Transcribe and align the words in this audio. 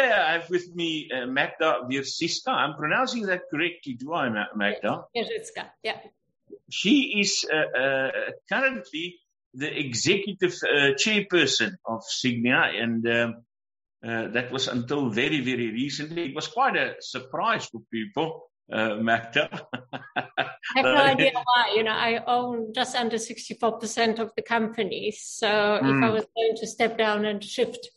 Today 0.00 0.12
I 0.12 0.32
have 0.32 0.48
with 0.48 0.74
me 0.74 1.10
uh, 1.12 1.26
Magda 1.26 1.80
Wierzycka. 1.86 2.48
I'm 2.48 2.74
pronouncing 2.74 3.26
that 3.26 3.42
correctly, 3.50 3.94
do 3.94 4.14
I, 4.14 4.30
Magda? 4.54 5.04
Wierzycka, 5.14 5.68
yeah. 5.82 5.98
She 6.70 7.20
is 7.20 7.44
uh, 7.52 7.78
uh, 7.78 8.10
currently 8.48 9.16
the 9.52 9.78
executive 9.78 10.54
uh, 10.62 10.94
chairperson 10.94 11.72
of 11.84 12.02
Sygnia, 12.02 12.82
and 12.82 13.06
um, 13.06 13.44
uh, 14.02 14.28
that 14.28 14.50
was 14.50 14.68
until 14.68 15.10
very, 15.10 15.42
very 15.42 15.70
recently. 15.70 16.30
It 16.30 16.34
was 16.34 16.48
quite 16.48 16.76
a 16.76 16.94
surprise 17.00 17.66
for 17.66 17.82
people. 17.92 18.46
Uh, 18.72 18.94
Magda. 18.94 19.66
I 20.16 20.22
have 20.76 20.84
no 20.84 20.96
idea 21.12 21.32
why. 21.34 21.72
You 21.74 21.82
know, 21.82 21.90
I 21.90 22.22
own 22.24 22.72
just 22.72 22.94
under 22.94 23.16
64% 23.16 24.20
of 24.20 24.30
the 24.36 24.42
company. 24.42 25.10
So 25.10 25.48
mm. 25.48 25.78
if 25.80 26.04
I 26.04 26.06
hmm. 26.06 26.14
was 26.14 26.24
going 26.36 26.54
to 26.56 26.66
step 26.68 26.96
down 26.96 27.24
and 27.24 27.42
shift 27.42 27.90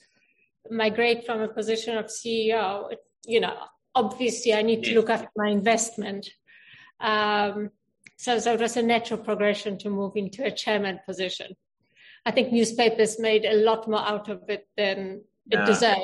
migrate 0.70 1.26
from 1.26 1.41
a 1.41 1.48
position 1.48 1.98
of 1.98 2.05
CEO, 2.05 2.94
you 3.26 3.40
know, 3.40 3.55
obviously 3.95 4.54
I 4.54 4.62
need 4.62 4.84
to 4.84 4.95
look 4.95 5.09
after 5.09 5.30
my 5.35 5.49
investment. 5.49 6.30
Um, 6.99 7.70
so, 8.17 8.40
so 8.40 8.54
it 8.54 8.59
was 8.59 8.77
a 8.77 8.81
natural 8.81 9.20
progression 9.20 9.77
to 9.80 9.90
move 9.90 10.13
into 10.16 10.44
a 10.45 10.52
chairman 10.52 10.99
position. 11.05 11.55
I 12.26 12.31
think 12.31 12.54
newspapers 12.54 13.20
made 13.20 13.46
a 13.46 13.55
lot 13.55 13.87
more 13.90 13.99
out 13.99 14.29
of 14.29 14.49
it 14.49 14.68
than 14.77 15.24
it 15.49 15.60
yeah. 15.60 15.65
deserved. 15.65 16.02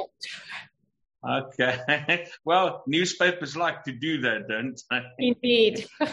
Okay. 1.28 2.28
Well, 2.46 2.84
newspapers 2.88 3.56
like 3.56 3.84
to 3.84 3.92
do 3.92 4.22
that, 4.22 4.48
don't 4.48 4.82
they? 4.90 5.02
Indeed. 5.20 5.88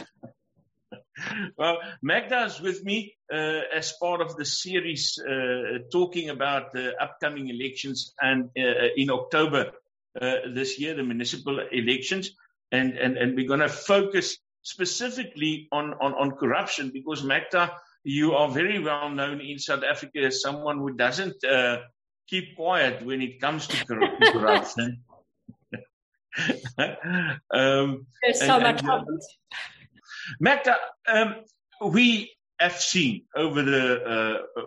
well, 1.56 1.78
Magda 2.02 2.44
is 2.44 2.60
with 2.60 2.84
me 2.84 3.14
uh, 3.32 3.60
as 3.74 3.92
part 4.00 4.20
of 4.20 4.36
the 4.36 4.44
series 4.44 5.18
uh, 5.18 5.78
talking 5.90 6.30
about 6.30 6.72
the 6.72 6.94
upcoming 7.00 7.48
elections 7.48 8.14
and 8.20 8.50
uh, 8.58 8.88
in 8.96 9.10
October 9.10 9.72
uh, 10.20 10.36
this 10.54 10.78
year, 10.78 10.94
the 10.94 11.02
municipal 11.02 11.60
elections, 11.72 12.30
and 12.72 12.96
and 12.96 13.16
and 13.16 13.36
we're 13.36 13.48
going 13.48 13.60
to 13.60 13.68
focus 13.68 14.38
specifically 14.62 15.68
on, 15.72 15.94
on 16.00 16.14
on 16.14 16.30
corruption 16.32 16.90
because 16.92 17.22
Magda, 17.22 17.72
you 18.04 18.32
are 18.32 18.48
very 18.48 18.78
well 18.82 19.10
known 19.10 19.40
in 19.40 19.58
South 19.58 19.84
Africa 19.84 20.20
as 20.20 20.40
someone 20.40 20.78
who 20.78 20.92
doesn't 20.92 21.44
uh, 21.44 21.78
keep 22.28 22.56
quiet 22.56 23.04
when 23.04 23.22
it 23.22 23.40
comes 23.40 23.66
to 23.66 23.84
corruption. 24.32 25.02
um, 27.50 28.06
There's 28.22 28.40
so 28.40 28.54
and, 28.56 28.62
much. 28.62 28.82
And, 28.82 29.20
Magda, 30.40 30.76
um, 31.06 31.36
we 31.84 32.32
have 32.58 32.80
seen 32.80 33.22
over 33.34 33.62
the 33.62 34.02
uh, 34.56 34.62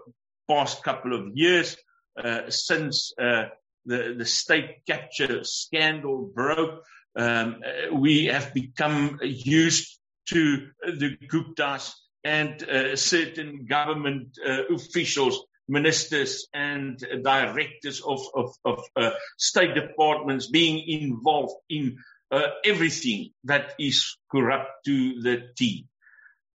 past 0.47 0.83
couple 0.83 1.13
of 1.13 1.35
years 1.35 1.75
uh, 2.23 2.49
since 2.49 3.13
uh, 3.19 3.45
the, 3.85 4.15
the 4.17 4.25
state 4.25 4.85
capture 4.85 5.43
scandal 5.43 6.31
broke, 6.33 6.83
um, 7.15 7.61
uh, 7.65 7.95
we 7.95 8.25
have 8.25 8.53
become 8.53 9.19
used 9.23 9.99
to 10.27 10.67
the 10.83 11.17
Guptas 11.27 11.93
and 12.23 12.61
uh, 12.63 12.95
certain 12.95 13.65
government 13.65 14.37
uh, 14.45 14.63
officials, 14.73 15.45
ministers 15.67 16.47
and 16.53 16.97
directors 17.23 18.01
of, 18.01 18.21
of, 18.35 18.53
of 18.65 19.13
state 19.37 19.75
departments 19.75 20.47
being 20.47 20.83
involved 20.87 21.53
in 21.69 21.97
uh, 22.31 22.47
everything 22.65 23.31
that 23.43 23.73
is 23.79 24.17
corrupt 24.31 24.85
to 24.85 25.21
the 25.21 25.49
T. 25.55 25.87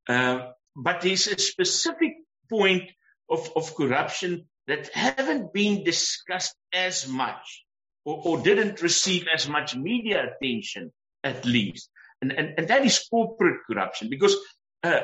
Uh, 0.09 0.51
but 0.77 1.01
there's 1.01 1.27
a 1.29 1.39
specific 1.39 2.15
point 2.49 2.91
of, 3.29 3.51
of 3.57 3.75
corruption 3.75 4.47
that 4.67 4.93
haven't 4.95 5.53
been 5.53 5.85
discussed 5.85 6.57
as 6.73 7.09
much 7.09 7.65
or, 8.05 8.21
or 8.25 8.43
didn't 8.43 8.83
receive 8.83 9.27
as 9.33 9.49
much 9.49 9.77
media 9.77 10.25
attention, 10.25 10.93
at 11.23 11.45
least. 11.45 11.89
And, 12.21 12.33
and, 12.33 12.55
and 12.59 12.69
that 12.69 12.85
is 12.85 13.07
corporate 13.11 13.61
corruption 13.67 14.09
because 14.09 14.37
uh, 14.83 15.01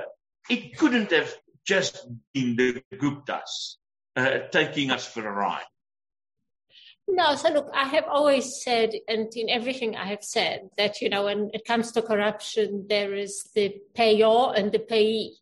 it 0.49 0.77
couldn't 0.77 1.11
have 1.13 1.33
just 1.67 2.07
been 2.33 2.57
the 2.57 2.83
Guptas 2.95 3.77
uh, 4.17 4.39
taking 4.51 4.91
us 4.91 5.07
for 5.07 5.27
a 5.27 5.31
ride. 5.31 5.65
No, 7.09 7.35
so 7.35 7.51
look, 7.51 7.71
I 7.75 7.85
have 7.89 8.05
always 8.09 8.63
said, 8.63 8.93
and 9.09 9.29
in 9.35 9.49
everything 9.49 9.97
I 9.97 10.07
have 10.07 10.23
said, 10.23 10.71
that, 10.77 11.01
you 11.01 11.09
know, 11.09 11.25
when 11.25 11.51
it 11.53 11.65
comes 11.65 11.93
to 11.93 12.03
corruption, 12.03 12.87
there 12.89 13.15
is 13.15 13.51
the 13.55 13.77
payor 13.95 14.57
and 14.57 14.71
the 14.71 14.79
payee. 14.79 15.37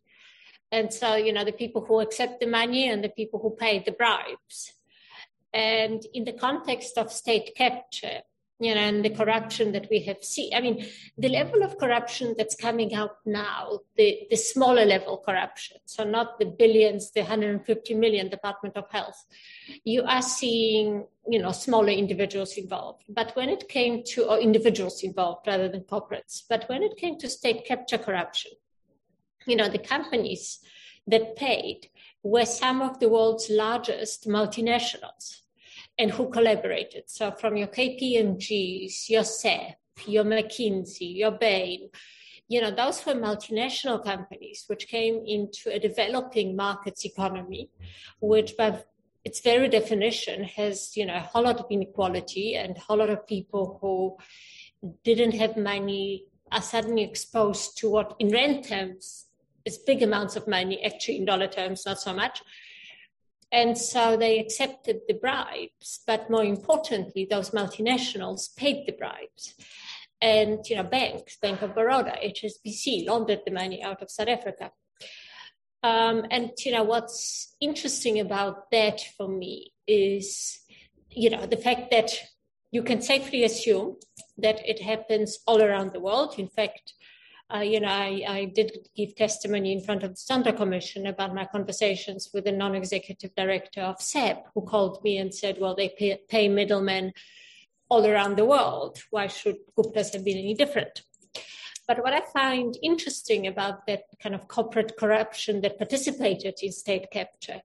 And 0.71 0.93
so, 0.93 1.15
you 1.15 1.33
know, 1.33 1.43
the 1.43 1.51
people 1.51 1.85
who 1.85 1.99
accept 1.99 2.39
the 2.39 2.47
money 2.47 2.89
and 2.89 3.03
the 3.03 3.09
people 3.09 3.39
who 3.39 3.55
pay 3.55 3.79
the 3.79 3.91
bribes. 3.91 4.73
And 5.53 6.03
in 6.13 6.25
the 6.25 6.33
context 6.33 6.97
of 6.97 7.11
state 7.11 7.53
capture, 7.55 8.21
you 8.59 8.75
know, 8.75 8.81
and 8.81 9.05
the 9.05 9.09
corruption 9.09 9.71
that 9.71 9.87
we 9.89 10.01
have 10.01 10.21
seen. 10.23 10.53
I 10.53 10.59
mean, 10.59 10.85
the 11.17 11.29
level 11.29 11.63
of 11.63 11.77
corruption 11.77 12.35
that's 12.37 12.55
coming 12.55 12.93
out 12.93 13.17
now, 13.25 13.79
the, 13.95 14.27
the 14.29 14.35
smaller 14.35 14.85
level 14.85 15.17
corruption, 15.17 15.77
so 15.85 16.03
not 16.03 16.39
the 16.39 16.45
billions, 16.45 17.11
the 17.11 17.21
150 17.21 17.93
million 17.93 18.27
Department 18.27 18.75
of 18.75 18.89
Health, 18.91 19.25
you 19.85 20.03
are 20.03 20.21
seeing, 20.21 21.05
you 21.27 21.39
know, 21.39 21.53
smaller 21.53 21.89
individuals 21.89 22.57
involved. 22.57 23.03
But 23.07 23.33
when 23.35 23.47
it 23.47 23.69
came 23.69 24.03
to, 24.07 24.25
or 24.25 24.39
individuals 24.39 25.03
involved 25.03 25.47
rather 25.47 25.69
than 25.69 25.81
corporates, 25.81 26.43
but 26.47 26.67
when 26.67 26.83
it 26.83 26.97
came 26.97 27.17
to 27.19 27.29
state 27.29 27.65
capture 27.65 27.97
corruption, 27.97 28.51
you 29.47 29.55
know, 29.55 29.69
the 29.69 29.79
companies 29.79 30.59
that 31.07 31.37
paid 31.37 31.89
were 32.23 32.45
some 32.45 32.81
of 32.81 32.99
the 32.99 33.07
world's 33.07 33.49
largest 33.49 34.27
multinationals 34.27 35.43
and 35.99 36.09
who 36.09 36.29
collaborated. 36.29 37.03
So 37.07 37.31
from 37.31 37.57
your 37.57 37.67
KPMGs, 37.67 39.09
your 39.09 39.25
SAP, 39.25 39.75
your 40.07 40.23
McKinsey, 40.23 41.17
your 41.17 41.31
Bain, 41.31 41.89
you 42.47 42.61
know, 42.61 42.71
those 42.71 43.05
were 43.05 43.13
multinational 43.13 44.03
companies 44.03 44.63
which 44.67 44.87
came 44.87 45.21
into 45.27 45.71
a 45.71 45.77
developing 45.77 46.55
markets 46.55 47.05
economy, 47.05 47.69
which 48.21 48.57
by 48.57 48.81
its 49.25 49.41
very 49.41 49.67
definition 49.67 50.45
has, 50.45 50.95
you 50.95 51.05
know, 51.05 51.17
a 51.17 51.19
whole 51.19 51.43
lot 51.43 51.59
of 51.59 51.65
inequality 51.69 52.55
and 52.55 52.77
a 52.77 52.79
whole 52.79 52.97
lot 52.97 53.09
of 53.09 53.27
people 53.27 53.77
who 53.81 54.17
didn't 55.03 55.33
have 55.33 55.57
money 55.57 56.25
are 56.51 56.61
suddenly 56.61 57.03
exposed 57.03 57.77
to 57.77 57.89
what 57.89 58.15
in 58.19 58.29
rand 58.29 58.63
terms 58.63 59.25
is 59.65 59.77
big 59.77 60.01
amounts 60.01 60.35
of 60.37 60.47
money, 60.47 60.83
actually 60.83 61.17
in 61.17 61.25
dollar 61.25 61.47
terms, 61.47 61.85
not 61.85 61.99
so 61.99 62.13
much, 62.13 62.41
and 63.51 63.77
so 63.77 64.15
they 64.15 64.39
accepted 64.39 65.01
the 65.07 65.15
bribes, 65.15 66.01
but 66.05 66.29
more 66.29 66.43
importantly, 66.43 67.27
those 67.29 67.49
multinationals 67.49 68.55
paid 68.55 68.85
the 68.85 68.91
bribes. 68.91 69.55
And, 70.21 70.59
you 70.69 70.75
know, 70.75 70.83
banks, 70.83 71.37
Bank 71.37 71.61
of 71.61 71.73
Baroda, 71.73 72.15
HSBC, 72.23 73.07
laundered 73.07 73.41
the 73.45 73.51
money 73.51 73.81
out 73.81 74.01
of 74.01 74.11
South 74.11 74.27
Africa. 74.27 74.71
Um, 75.81 76.25
and, 76.29 76.51
you 76.63 76.73
know, 76.73 76.83
what's 76.83 77.55
interesting 77.61 78.19
about 78.19 78.69
that 78.71 79.01
for 79.17 79.27
me 79.27 79.71
is, 79.87 80.59
you 81.09 81.29
know, 81.29 81.45
the 81.45 81.57
fact 81.57 81.89
that 81.91 82.11
you 82.71 82.83
can 82.83 83.01
safely 83.01 83.43
assume 83.43 83.95
that 84.37 84.61
it 84.67 84.81
happens 84.81 85.39
all 85.47 85.61
around 85.61 85.93
the 85.93 85.99
world. 85.99 86.35
In 86.37 86.49
fact, 86.49 86.93
uh, 87.53 87.59
you 87.59 87.79
know, 87.79 87.87
I, 87.87 88.23
I, 88.27 88.45
did 88.45 88.89
give 88.95 89.15
testimony 89.15 89.73
in 89.73 89.81
front 89.81 90.03
of 90.03 90.11
the 90.11 90.17
Standard 90.17 90.57
Commission 90.57 91.07
about 91.07 91.33
my 91.33 91.45
conversations 91.45 92.29
with 92.31 92.45
the 92.45 92.51
non-executive 92.51 93.33
director 93.35 93.81
of 93.81 94.01
SAP, 94.01 94.45
who 94.53 94.61
called 94.61 95.03
me 95.03 95.17
and 95.17 95.33
said, 95.33 95.57
well, 95.59 95.75
they 95.75 95.89
pay, 95.89 96.19
pay 96.29 96.47
middlemen 96.47 97.11
all 97.89 98.05
around 98.05 98.37
the 98.37 98.45
world. 98.45 98.99
Why 99.09 99.27
should 99.27 99.57
Guptas 99.75 100.13
have 100.13 100.23
been 100.23 100.37
any 100.37 100.53
different? 100.53 101.01
But 101.87 102.03
what 102.03 102.13
I 102.13 102.21
find 102.21 102.77
interesting 102.83 103.47
about 103.47 103.87
that 103.87 104.03
kind 104.21 104.35
of 104.35 104.47
corporate 104.47 104.95
corruption 104.95 105.61
that 105.61 105.79
participated 105.79 106.59
in 106.61 106.71
state 106.71 107.09
capture 107.11 107.63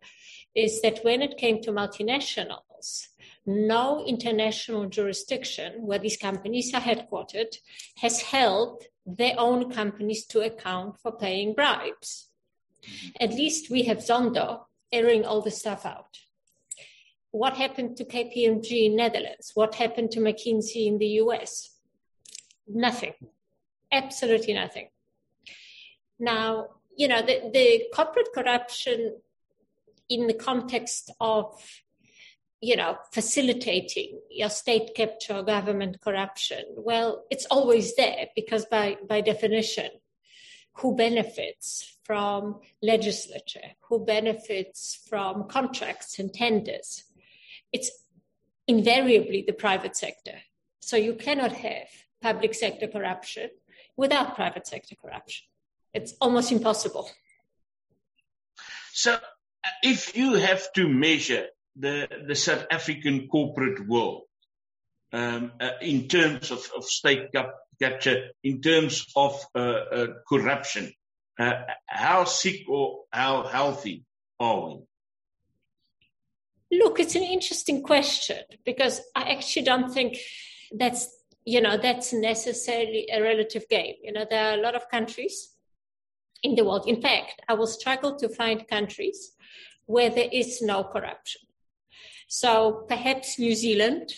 is 0.54 0.80
that 0.80 1.04
when 1.04 1.20
it 1.20 1.36
came 1.36 1.60
to 1.60 1.72
multinationals, 1.72 3.08
no 3.44 4.02
international 4.06 4.86
jurisdiction 4.86 5.74
where 5.86 5.98
these 5.98 6.16
companies 6.16 6.72
are 6.72 6.80
headquartered 6.80 7.58
has 7.98 8.22
held 8.22 8.84
their 9.06 9.34
own 9.38 9.70
companies 9.70 10.24
to 10.26 10.40
account 10.40 10.98
for 11.00 11.12
paying 11.12 11.54
bribes. 11.54 12.28
Mm-hmm. 12.82 13.08
At 13.20 13.30
least 13.30 13.70
we 13.70 13.82
have 13.84 13.98
Zondo 13.98 14.64
airing 14.92 15.24
all 15.24 15.42
the 15.42 15.50
stuff 15.50 15.84
out. 15.84 16.18
What 17.30 17.56
happened 17.56 17.96
to 17.96 18.04
KPMG 18.04 18.86
in 18.86 18.96
Netherlands? 18.96 19.50
What 19.54 19.74
happened 19.74 20.12
to 20.12 20.20
McKinsey 20.20 20.86
in 20.86 20.98
the 20.98 21.06
US? 21.22 21.70
Nothing. 22.68 23.14
Absolutely 23.90 24.54
nothing. 24.54 24.88
Now, 26.18 26.68
you 26.96 27.08
know, 27.08 27.22
the, 27.22 27.50
the 27.52 27.84
corporate 27.92 28.28
corruption 28.32 29.16
in 30.08 30.26
the 30.26 30.34
context 30.34 31.10
of 31.20 31.60
you 32.64 32.76
know, 32.76 32.96
facilitating 33.12 34.18
your 34.30 34.48
state 34.48 34.94
capture 34.94 35.42
government 35.42 36.00
corruption? 36.00 36.64
Well, 36.78 37.24
it's 37.30 37.44
always 37.50 37.94
there 37.96 38.28
because 38.34 38.64
by, 38.64 38.96
by 39.06 39.20
definition, 39.20 39.90
who 40.78 40.96
benefits 40.96 41.98
from 42.04 42.60
legislature? 42.82 43.68
Who 43.88 44.06
benefits 44.06 44.98
from 45.10 45.46
contracts 45.46 46.18
and 46.18 46.32
tenders? 46.32 47.04
It's 47.70 47.90
invariably 48.66 49.44
the 49.46 49.52
private 49.52 49.94
sector. 49.94 50.38
So 50.80 50.96
you 50.96 51.14
cannot 51.16 51.52
have 51.52 51.88
public 52.22 52.54
sector 52.54 52.88
corruption 52.88 53.50
without 53.94 54.36
private 54.36 54.66
sector 54.66 54.94
corruption. 54.94 55.44
It's 55.92 56.14
almost 56.18 56.50
impossible. 56.50 57.10
So, 58.94 59.12
uh, 59.12 59.18
if 59.82 60.16
you 60.16 60.34
have 60.34 60.72
to 60.74 60.88
measure 60.88 61.46
the, 61.76 62.08
the 62.26 62.34
South 62.34 62.66
African 62.70 63.28
corporate 63.28 63.86
world 63.86 64.22
um, 65.12 65.52
uh, 65.60 65.70
in 65.80 66.08
terms 66.08 66.50
of, 66.50 66.68
of 66.76 66.84
state 66.84 67.30
capture, 67.80 68.30
in 68.42 68.60
terms 68.60 69.06
of 69.16 69.40
uh, 69.54 69.58
uh, 69.58 70.06
corruption, 70.28 70.92
uh, 71.38 71.52
how 71.86 72.24
sick 72.24 72.62
or 72.68 73.04
how 73.10 73.44
healthy 73.44 74.04
are 74.40 74.68
we? 74.68 76.78
Look, 76.78 76.98
it's 76.98 77.14
an 77.14 77.22
interesting 77.22 77.82
question 77.82 78.38
because 78.64 79.00
I 79.14 79.32
actually 79.32 79.62
don't 79.62 79.92
think 79.92 80.18
that's 80.72 81.08
you 81.44 81.60
know 81.60 81.76
that's 81.76 82.12
necessarily 82.12 83.08
a 83.12 83.22
relative 83.22 83.68
game. 83.68 83.94
You 84.02 84.12
know, 84.12 84.26
there 84.28 84.50
are 84.50 84.58
a 84.58 84.62
lot 84.62 84.74
of 84.74 84.88
countries 84.88 85.50
in 86.42 86.56
the 86.56 86.64
world. 86.64 86.88
In 86.88 87.00
fact, 87.00 87.42
I 87.48 87.54
will 87.54 87.66
struggle 87.66 88.16
to 88.16 88.28
find 88.28 88.66
countries 88.66 89.32
where 89.86 90.10
there 90.10 90.28
is 90.32 90.62
no 90.62 90.84
corruption. 90.84 91.42
So 92.28 92.84
perhaps 92.88 93.38
New 93.38 93.54
Zealand, 93.54 94.12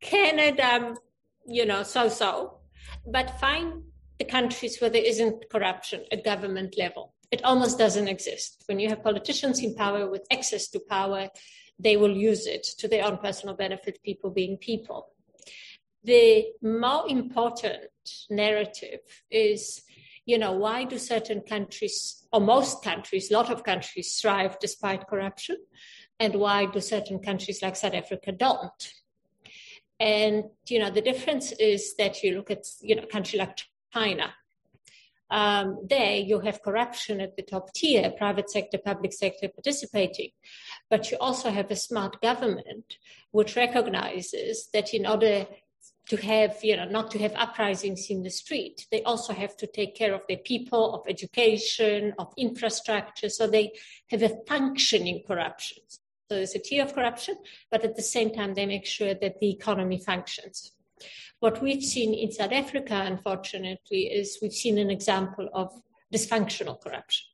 Canada, 0.00 0.74
um, 0.74 0.96
you 1.46 1.64
know, 1.64 1.82
so 1.82 2.08
so, 2.08 2.58
but 3.06 3.38
find 3.40 3.82
the 4.18 4.24
countries 4.24 4.80
where 4.80 4.90
there 4.90 5.04
isn't 5.04 5.48
corruption 5.50 6.04
at 6.12 6.24
government 6.24 6.76
level. 6.78 7.14
It 7.30 7.44
almost 7.44 7.78
doesn't 7.78 8.08
exist. 8.08 8.62
When 8.66 8.78
you 8.78 8.88
have 8.88 9.02
politicians 9.02 9.60
in 9.60 9.74
power 9.74 10.08
with 10.08 10.26
access 10.30 10.68
to 10.68 10.80
power, 10.80 11.28
they 11.78 11.96
will 11.96 12.16
use 12.16 12.46
it 12.46 12.64
to 12.78 12.86
their 12.86 13.04
own 13.04 13.18
personal 13.18 13.56
benefit, 13.56 14.02
people 14.04 14.30
being 14.30 14.56
people. 14.56 15.08
The 16.04 16.46
more 16.62 17.08
important 17.08 17.90
narrative 18.30 19.00
is 19.30 19.82
you 20.26 20.38
know, 20.38 20.52
why 20.52 20.84
do 20.84 20.98
certain 20.98 21.42
countries, 21.42 22.26
or 22.32 22.40
most 22.40 22.82
countries, 22.82 23.30
a 23.30 23.34
lot 23.34 23.50
of 23.50 23.62
countries 23.62 24.18
thrive 24.20 24.58
despite 24.58 25.06
corruption? 25.06 25.56
And 26.20 26.36
why 26.36 26.66
do 26.66 26.80
certain 26.80 27.18
countries 27.18 27.60
like 27.62 27.76
South 27.76 27.94
Africa 27.94 28.32
don't? 28.32 28.92
And, 29.98 30.44
you 30.68 30.78
know, 30.78 30.90
the 30.90 31.00
difference 31.00 31.52
is 31.52 31.94
that 31.96 32.22
you 32.22 32.34
look 32.36 32.50
at, 32.50 32.66
you 32.80 32.96
know, 32.96 33.02
a 33.02 33.06
country 33.06 33.38
like 33.38 33.58
China. 33.92 34.34
Um, 35.30 35.86
there 35.88 36.16
you 36.16 36.40
have 36.40 36.62
corruption 36.62 37.20
at 37.20 37.36
the 37.36 37.42
top 37.42 37.72
tier, 37.72 38.10
private 38.10 38.50
sector, 38.50 38.78
public 38.78 39.12
sector 39.12 39.48
participating. 39.48 40.30
But 40.90 41.10
you 41.10 41.16
also 41.18 41.50
have 41.50 41.70
a 41.70 41.76
smart 41.76 42.20
government 42.20 42.98
which 43.30 43.56
recognizes 43.56 44.68
that 44.72 44.94
in 44.94 45.06
order 45.06 45.46
to 46.08 46.16
have, 46.18 46.62
you 46.62 46.76
know, 46.76 46.84
not 46.84 47.10
to 47.12 47.18
have 47.18 47.32
uprisings 47.34 48.10
in 48.10 48.22
the 48.22 48.30
street. 48.30 48.86
They 48.90 49.02
also 49.02 49.32
have 49.32 49.56
to 49.56 49.66
take 49.66 49.96
care 49.96 50.14
of 50.14 50.20
their 50.28 50.38
people, 50.38 50.94
of 50.94 51.06
education, 51.08 52.14
of 52.18 52.32
infrastructure. 52.36 53.30
So 53.30 53.46
they 53.46 53.72
have 54.10 54.22
a 54.22 54.36
functioning 54.46 55.22
corruption. 55.26 55.82
So 56.28 56.36
there's 56.36 56.54
a 56.54 56.58
tier 56.58 56.84
of 56.84 56.94
corruption, 56.94 57.36
but 57.70 57.84
at 57.84 57.96
the 57.96 58.02
same 58.02 58.32
time, 58.32 58.54
they 58.54 58.66
make 58.66 58.86
sure 58.86 59.14
that 59.14 59.40
the 59.40 59.50
economy 59.50 59.98
functions. 59.98 60.72
What 61.40 61.62
we've 61.62 61.82
seen 61.82 62.14
in 62.14 62.32
South 62.32 62.52
Africa, 62.52 63.02
unfortunately, 63.06 64.04
is 64.04 64.38
we've 64.40 64.52
seen 64.52 64.78
an 64.78 64.90
example 64.90 65.48
of 65.52 65.70
dysfunctional 66.12 66.80
corruption. 66.80 67.26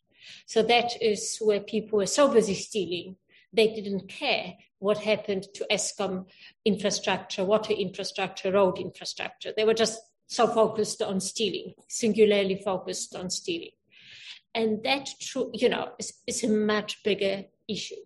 So 0.46 0.62
that 0.64 1.00
is 1.00 1.38
where 1.40 1.60
people 1.60 1.98
were 1.98 2.06
so 2.06 2.28
busy 2.28 2.54
stealing, 2.54 3.16
they 3.52 3.68
didn't 3.68 4.08
care 4.08 4.54
what 4.78 4.98
happened 4.98 5.46
to 5.54 5.66
Eskom 5.70 6.26
infrastructure, 6.64 7.44
water 7.44 7.72
infrastructure, 7.72 8.50
road 8.52 8.78
infrastructure. 8.78 9.52
They 9.56 9.64
were 9.64 9.74
just 9.74 10.00
so 10.26 10.46
focused 10.46 11.02
on 11.02 11.20
stealing, 11.20 11.74
singularly 11.88 12.60
focused 12.64 13.14
on 13.14 13.30
stealing. 13.30 13.70
And 14.54 14.82
that, 14.84 15.08
true, 15.20 15.50
you 15.52 15.68
know, 15.68 15.90
is, 15.98 16.14
is 16.26 16.42
a 16.44 16.48
much 16.48 17.02
bigger 17.04 17.44
issue. 17.68 17.96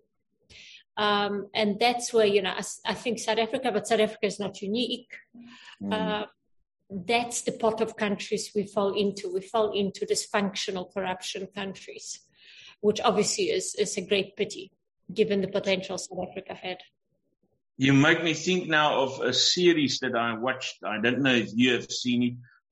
Um, 0.97 1.47
and 1.53 1.77
that's 1.79 2.13
where, 2.13 2.25
you 2.25 2.41
know, 2.41 2.51
I, 2.51 2.63
I, 2.85 2.93
think 2.93 3.19
South 3.19 3.37
Africa, 3.37 3.71
but 3.71 3.87
South 3.87 3.99
Africa 3.99 4.27
is 4.27 4.39
not 4.39 4.61
unique. 4.61 5.13
Mm. 5.83 5.93
Uh, 5.93 6.25
that's 6.89 7.41
the 7.41 7.51
pot 7.51 7.81
of 7.81 7.97
countries 7.97 8.51
we 8.55 8.63
fall 8.63 8.93
into. 8.93 9.33
We 9.33 9.41
fall 9.41 9.73
into 9.73 10.05
dysfunctional 10.05 10.93
corruption 10.93 11.47
countries, 11.53 12.19
which 12.79 13.01
obviously 13.01 13.45
is, 13.45 13.75
is 13.75 13.97
a 13.97 14.01
great 14.01 14.37
pity 14.37 14.71
given 15.13 15.41
the 15.41 15.47
potential 15.47 15.97
South 15.97 16.27
Africa 16.29 16.53
had. 16.53 16.77
You 17.77 17.91
make 17.91 18.23
me 18.23 18.33
think 18.33 18.69
now 18.69 19.01
of 19.01 19.19
a 19.19 19.33
series 19.33 19.99
that 19.99 20.15
I 20.15 20.37
watched. 20.37 20.77
I 20.83 21.01
don't 21.01 21.19
know 21.19 21.33
if 21.33 21.49
you 21.53 21.73
have 21.73 21.91
seen 21.91 22.23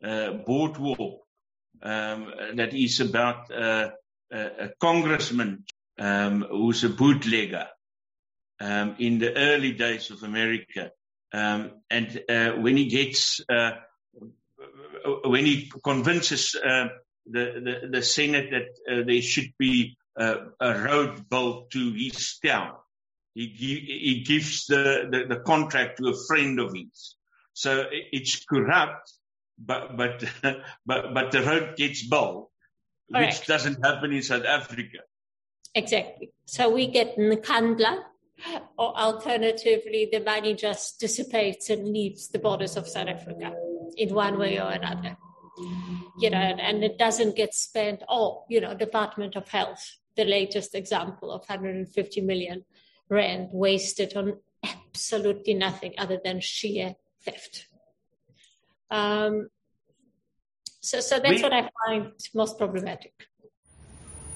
it, 0.02 0.08
uh, 0.08 0.34
Boardwalk, 0.46 1.24
um, 1.82 2.32
that 2.56 2.74
is 2.74 3.02
about 3.02 3.52
uh, 3.52 3.90
a, 4.32 4.40
a, 4.40 4.70
congressman 4.80 5.66
um, 6.00 6.46
who's 6.50 6.84
a 6.84 6.90
bootlegger 6.90 7.68
um, 8.64 8.96
in 8.98 9.20
the 9.20 9.36
early 9.36 9.74
days 9.74 10.10
of 10.10 10.24
America. 10.24 10.92
Um, 11.34 11.82
and 11.90 12.24
uh, 12.30 12.52
when 12.54 12.78
he 12.78 12.88
gets, 12.88 13.42
uh, 13.50 13.72
when 15.26 15.46
he 15.46 15.72
convinces 15.84 16.56
uh, 16.56 16.88
the, 17.26 17.82
the, 17.82 17.90
the 17.90 18.02
Senate 18.02 18.52
that 18.52 18.94
uh, 18.94 19.04
there 19.06 19.22
should 19.22 19.52
be 19.60 19.98
uh, 20.18 20.36
a 20.60 20.80
road 20.80 21.28
built 21.30 21.72
to 21.72 21.92
his 21.92 22.38
town. 22.44 22.74
He, 23.36 23.48
he 23.48 24.24
gives 24.26 24.68
the, 24.68 25.10
the, 25.12 25.36
the, 25.36 25.42
contract 25.42 25.98
to 25.98 26.10
a 26.10 26.26
friend 26.28 26.60
of 26.60 26.72
his. 26.74 27.16
So 27.54 27.86
it's 27.92 28.46
corrupt, 28.46 29.12
but, 29.58 29.98
but, 29.98 30.24
but, 30.86 31.14
but 31.14 31.32
the 31.32 31.42
road 31.42 31.76
gets 31.76 32.08
built, 32.08 32.52
Correct. 33.12 33.40
which 33.40 33.48
doesn't 33.48 33.84
happen 33.84 34.14
in 34.14 34.22
South 34.22 34.46
Africa. 34.46 35.00
Exactly. 35.74 36.32
So 36.46 36.70
we 36.70 36.86
get 36.86 37.18
Nkandla, 37.18 38.04
or 38.78 38.98
alternatively, 38.98 40.10
the 40.12 40.20
money 40.20 40.54
just 40.54 41.00
dissipates 41.00 41.70
and 41.70 41.88
leaves 41.88 42.30
the 42.30 42.40
borders 42.40 42.76
of 42.76 42.88
South 42.88 43.08
Africa 43.08 43.54
in 43.98 44.14
one 44.14 44.38
way 44.38 44.60
or 44.60 44.72
another. 44.72 45.18
You 46.20 46.30
know, 46.30 46.38
and 46.38 46.84
it 46.84 46.98
doesn't 46.98 47.36
get 47.36 47.54
spent, 47.54 48.04
or, 48.10 48.46
you 48.50 48.62
know, 48.62 48.74
Department 48.74 49.36
of 49.36 49.48
Health 49.48 49.98
the 50.16 50.26
latest 50.26 50.76
example 50.76 51.32
of 51.32 51.42
150 51.48 52.22
million 52.22 52.66
rand 53.10 53.50
wasted 53.52 54.16
on 54.16 54.40
absolutely 54.64 55.54
nothing 55.54 55.94
other 55.98 56.20
than 56.24 56.40
sheer 56.40 56.96
theft. 57.24 57.68
Um, 58.92 59.50
so, 60.82 61.00
so 61.00 61.20
that's 61.20 61.38
we, 61.38 61.42
what 61.42 61.54
I 61.54 61.70
find 61.86 62.12
most 62.34 62.58
problematic. 62.58 63.14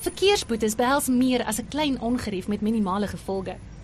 Verkeersboetes 0.01 0.75
behels 0.75 1.07
meer 1.07 1.41
as 1.41 1.59
'n 1.59 1.67
klein 1.67 1.99
ongerief 1.99 2.47
met 2.47 2.61
minimale 2.61 3.07
gevolge. 3.07 3.57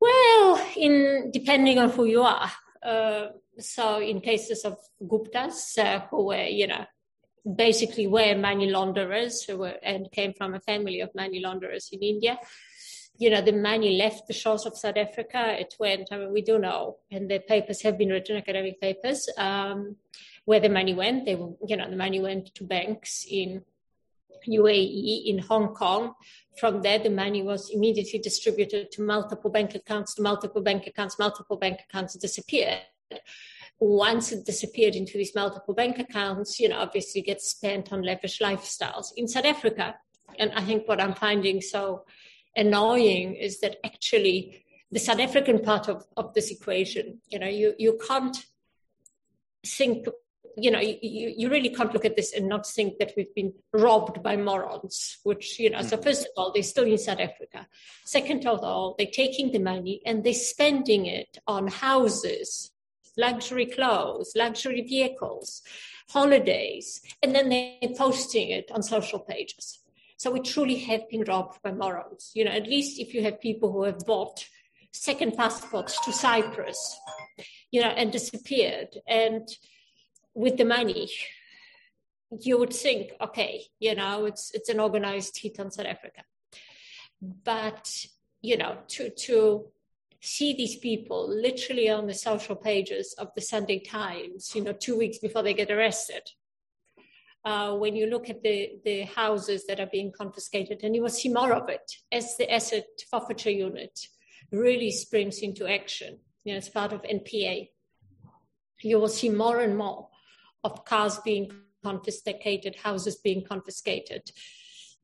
Well, 0.00 0.61
in 0.76 1.31
depending 1.33 1.78
on 1.78 1.90
who 1.90 2.05
you 2.05 2.23
are. 2.23 2.50
Uh, 2.83 3.26
so 3.59 4.00
in 4.00 4.21
cases 4.21 4.65
of 4.65 4.79
Guptas, 5.03 5.79
uh, 5.79 6.07
who 6.11 6.27
were 6.27 6.45
you 6.45 6.67
know 6.67 6.85
basically 7.57 8.07
were 8.07 8.35
money 8.37 8.71
launderers 8.71 9.43
who 9.43 9.59
were, 9.59 9.77
and 9.83 10.11
came 10.12 10.33
from 10.35 10.55
a 10.55 10.61
family 10.61 11.00
of 11.00 11.15
money 11.15 11.41
launderers 11.41 11.88
in 11.93 12.00
India. 12.00 12.38
You 13.17 13.31
know, 13.31 13.41
the 13.41 13.53
money 13.53 13.97
left 13.97 14.29
the 14.29 14.33
shores 14.33 14.65
of 14.65 14.79
South 14.79 14.97
Africa. 14.97 15.59
It 15.59 15.75
went, 15.81 16.09
I 16.12 16.19
mean, 16.19 16.33
we 16.33 16.43
do 16.43 16.59
know, 16.59 16.99
and 17.11 17.29
the 17.29 17.41
papers 17.41 17.83
have 17.83 17.99
been 17.99 18.11
written, 18.11 18.37
academic 18.37 18.81
papers, 18.81 19.29
um, 19.37 19.97
where 20.45 20.61
the 20.61 20.69
money 20.69 20.95
went. 20.95 21.25
They, 21.25 21.33
you 21.33 21.77
know, 21.77 21.91
the 21.91 21.97
money 21.97 22.21
went 22.21 22.55
to 22.55 22.65
banks 22.65 23.27
in 23.29 23.65
UAE, 24.47 25.27
in 25.27 25.38
Hong 25.41 25.75
Kong. 25.75 26.15
From 26.61 26.83
there, 26.83 27.00
the 27.00 27.11
money 27.11 27.43
was 27.43 27.71
immediately 27.71 28.21
distributed 28.21 28.93
to 28.93 29.03
multiple 29.03 29.50
bank 29.50 29.75
accounts, 29.75 30.15
to 30.15 30.23
multiple 30.23 30.62
bank 30.62 30.87
accounts, 30.87 31.19
multiple 31.19 31.57
bank 31.57 31.81
accounts 31.88 32.15
disappeared. 32.15 32.83
Once 33.81 34.33
it 34.33 34.45
disappeared 34.45 34.95
into 34.95 35.17
these 35.19 35.35
multiple 35.35 35.75
bank 35.75 35.99
accounts, 35.99 36.59
you 36.59 36.69
know, 36.69 36.79
obviously 36.79 37.23
gets 37.23 37.50
spent 37.50 37.93
on 37.93 38.03
lavish 38.03 38.41
lifestyles. 38.41 39.12
In 39.17 39.29
South 39.29 39.45
Africa, 39.45 39.95
and 40.38 40.53
I 40.53 40.62
think 40.62 40.88
what 40.88 41.00
I'm 41.00 41.15
finding 41.15 41.61
so 41.61 42.05
annoying 42.57 43.35
is 43.35 43.61
that 43.61 43.77
actually 43.85 44.65
the 44.91 44.99
South 44.99 45.21
African 45.21 45.61
part 45.61 45.88
of, 45.88 46.05
of 46.17 46.35
this 46.35 46.50
equation, 46.50 47.21
you 47.29 47.38
know, 47.38 47.47
you, 47.47 47.75
you 47.79 47.99
can't 48.07 48.37
think 49.65 50.07
you 50.61 50.71
know, 50.71 50.81
you, 50.81 51.33
you 51.37 51.49
really 51.49 51.69
can't 51.69 51.93
look 51.95 52.05
at 52.05 52.17
this 52.17 52.33
and 52.33 52.49
not 52.49 52.67
think 52.67 52.99
that 52.99 53.12
we've 53.17 53.35
been 53.35 53.53
robbed 53.73 54.23
by 54.23 54.37
morons, 54.37 55.19
which, 55.23 55.59
you 55.59 55.71
know, 55.71 55.79
mm-hmm. 55.79 55.88
so 55.88 55.97
first 55.97 56.23
of 56.23 56.29
all, 56.37 56.53
they're 56.53 56.62
still 56.62 56.85
in 56.85 56.99
South 56.99 57.21
Africa. 57.21 57.67
Second 58.05 58.47
of 58.47 58.61
all, 58.65 58.95
they're 58.99 59.07
taking 59.07 59.53
the 59.53 59.61
money 59.61 60.03
and 60.05 60.25
they're 60.25 60.35
spending 60.35 61.07
it 61.07 61.38
on 61.47 61.69
houses, 61.69 62.71
luxury 63.19 63.67
clothes, 63.67 64.33
luxury 64.35 64.81
vehicles, 64.83 65.63
holidays, 66.09 67.03
and 67.23 67.35
then 67.35 67.51
they're 67.51 67.95
posting 67.97 68.51
it 68.51 68.71
on 68.73 68.83
social 68.83 69.19
pages. 69.19 69.81
So 70.17 70.31
we 70.31 70.41
truly 70.41 70.77
have 70.77 71.09
been 71.09 71.25
robbed 71.25 71.63
by 71.63 71.73
morons. 71.73 72.31
You 72.35 72.45
know, 72.45 72.51
at 72.51 72.67
least 72.67 72.99
if 72.99 73.13
you 73.13 73.23
have 73.25 73.41
people 73.41 73.71
who 73.73 73.83
have 73.83 73.99
bought 74.07 74.47
second 74.93 75.37
passports 75.37 76.03
to 76.05 76.13
Cyprus, 76.13 76.99
you 77.71 77.83
know, 77.83 77.89
and 77.89 78.11
disappeared 78.11 78.97
and 79.07 79.47
with 80.35 80.57
the 80.57 80.65
money, 80.65 81.11
you 82.41 82.59
would 82.59 82.73
think, 82.73 83.13
okay, 83.21 83.65
you 83.79 83.95
know, 83.95 84.27
it's 84.27 84.51
it's 84.55 84.69
an 84.69 84.81
organized 84.81 85.39
hit 85.39 85.59
on 85.59 85.71
South 85.71 85.87
Africa. 85.87 86.23
But 87.21 88.07
you 88.41 88.57
know, 88.57 88.79
to 88.89 89.11
to 89.11 89.67
see 90.21 90.55
these 90.55 90.77
people 90.77 91.29
literally 91.29 91.89
on 91.89 92.07
the 92.07 92.15
social 92.15 92.57
pages 92.57 93.15
of 93.19 93.29
the 93.35 93.41
Sunday 93.41 93.79
Times, 93.79 94.53
you 94.55 94.63
know, 94.63 94.73
two 94.73 94.97
weeks 94.99 95.19
before 95.19 95.43
they 95.43 95.55
get 95.55 95.71
arrested. 95.71 96.23
Uh, 97.45 97.75
when 97.77 97.95
you 97.95 98.07
look 98.07 98.29
at 98.29 98.43
the, 98.43 98.73
the 98.85 99.03
houses 99.03 99.65
that 99.67 99.81
are 99.81 99.89
being 99.93 100.13
confiscated, 100.13 100.81
and 100.83 100.95
you 100.95 101.03
will 101.03 101.09
see 101.09 101.29
more 101.29 101.53
of 101.53 101.69
it 101.69 101.93
as 102.11 102.37
the 102.37 102.53
asset 102.53 102.87
forfeiture 103.11 103.51
unit 103.51 103.99
really 104.51 104.91
springs 104.91 105.39
into 105.39 105.67
action, 105.67 106.19
you 106.45 106.53
know, 106.53 106.59
as 106.59 106.69
part 106.69 106.93
of 106.93 107.03
NPA. 107.03 107.69
You 108.83 108.99
will 108.99 109.09
see 109.09 109.29
more 109.29 109.61
and 109.61 109.77
more 109.77 110.09
of 110.65 110.85
cars 110.85 111.19
being 111.25 111.51
confiscated, 111.83 112.77
houses 112.77 113.17
being 113.17 113.45
confiscated. 113.45 114.31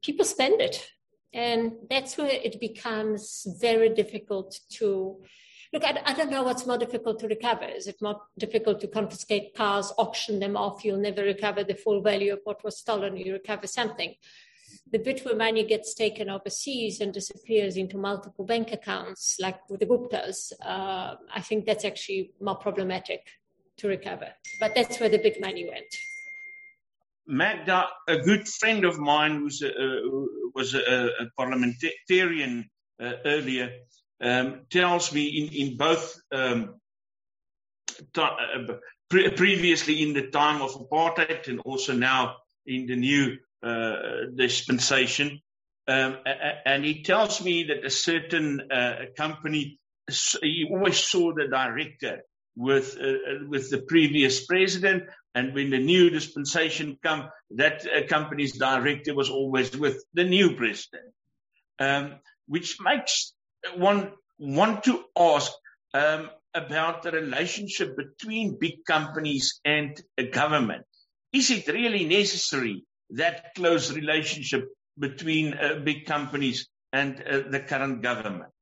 People 0.03 0.25
spend 0.25 0.61
it. 0.61 0.91
And 1.35 1.73
that's 1.91 2.17
where 2.17 2.29
it 2.29 2.61
becomes 2.61 3.45
very 3.61 3.89
difficult 3.89 4.61
to 4.75 5.17
look. 5.73 5.83
I, 5.85 6.01
I 6.07 6.15
don't 6.15 6.31
know 6.31 6.45
what's 6.45 6.65
more 6.65 6.79
difficult 6.79 7.19
to 7.21 7.29
recover. 7.29 7.65
Is 7.65 7.89
it 7.89 8.01
more 8.01 8.21
difficult 8.39 8.81
to 8.83 8.87
confiscate 8.87 9.57
cars, 9.57 9.93
auction 9.99 10.39
them 10.39 10.57
off? 10.57 10.85
You'll 10.85 10.99
never 10.99 11.25
recover 11.25 11.65
the 11.65 11.75
full 11.75 12.01
value 12.01 12.33
of 12.33 12.41
what 12.45 12.63
was 12.63 12.79
stolen. 12.79 13.17
You 13.17 13.33
recover 13.33 13.67
something. 13.67 14.15
The 14.93 14.99
bit 14.99 15.25
where 15.25 15.35
money 15.35 15.65
gets 15.65 15.93
taken 15.93 16.31
overseas 16.31 17.01
and 17.01 17.13
disappears 17.13 17.77
into 17.77 17.99
multiple 17.99 18.45
bank 18.45 18.73
accounts, 18.73 19.37
like 19.41 19.69
with 19.69 19.81
the 19.81 19.87
Guptas, 19.87 20.53
uh, 20.63 21.17
I 21.35 21.41
think 21.41 21.65
that's 21.65 21.85
actually 21.85 22.33
more 22.41 22.55
problematic 22.55 23.27
to 23.79 23.89
recover. 23.89 24.29
But 24.61 24.77
that's 24.77 25.01
where 25.01 25.09
the 25.09 25.19
big 25.19 25.41
money 25.41 25.69
went. 25.69 25.97
Magda, 27.27 27.89
a 28.07 28.19
good 28.19 28.49
friend 28.49 28.85
of 28.85 28.99
mine 28.99 29.45
was 29.45 29.63
a, 29.63 30.01
was 30.55 30.75
a, 30.75 31.07
a 31.07 31.31
parliamentarian 31.37 32.69
uh, 33.01 33.13
earlier, 33.25 33.71
um, 34.21 34.63
tells 34.71 35.13
me 35.13 35.27
in, 35.27 35.69
in 35.69 35.77
both 35.77 36.15
um, 36.33 36.77
uh, 38.17 38.29
pre- 39.09 39.31
previously 39.31 40.03
in 40.03 40.13
the 40.13 40.29
time 40.31 40.63
of 40.63 40.75
apartheid 40.75 41.49
and 41.49 41.61
also 41.61 41.93
now 41.93 42.37
in 42.67 42.87
the 42.87 42.97
new 42.97 43.37
uh, 43.63 44.27
dispensation. 44.37 45.41
Um, 45.87 46.19
and 46.65 46.85
he 46.85 47.03
tells 47.03 47.43
me 47.43 47.65
that 47.65 47.85
a 47.85 47.91
certain 47.91 48.71
uh, 48.71 49.07
company, 49.17 49.79
he 50.43 50.67
always 50.71 50.99
saw 50.99 51.35
the 51.35 51.49
director 51.49 52.23
with 52.57 52.97
uh, 53.01 53.47
with 53.49 53.71
the 53.71 53.83
previous 53.83 54.47
president, 54.47 55.05
and 55.35 55.55
when 55.55 55.71
the 55.71 55.79
new 55.79 56.11
dispensation 56.11 56.99
come, 57.03 57.29
that 57.51 57.87
uh, 57.87 58.07
company's 58.07 58.57
director 58.57 59.15
was 59.15 59.31
always 59.31 59.77
with 59.77 60.05
the 60.15 60.25
new 60.25 60.55
president, 60.57 61.13
um, 61.79 62.15
which 62.47 62.79
makes 62.81 63.35
one 63.77 64.13
want 64.39 64.85
to 64.85 65.05
ask 65.17 65.53
um, 65.95 66.31
about 66.55 67.03
the 67.03 67.11
relationship 67.11 67.97
between 67.97 68.59
big 68.59 68.85
companies 68.87 69.61
and 69.65 70.01
a 70.19 70.25
government. 70.25 70.85
Is 71.33 71.51
it 71.51 71.67
really 71.67 72.05
necessary 72.05 72.85
that 73.11 73.55
close 73.57 73.93
relationship 73.93 74.69
between 74.99 75.55
uh, 75.55 75.81
big 75.85 76.07
companies 76.07 76.69
and 76.93 77.21
uh, 77.23 77.43
the 77.51 77.61
current 77.61 78.03
government? 78.03 78.54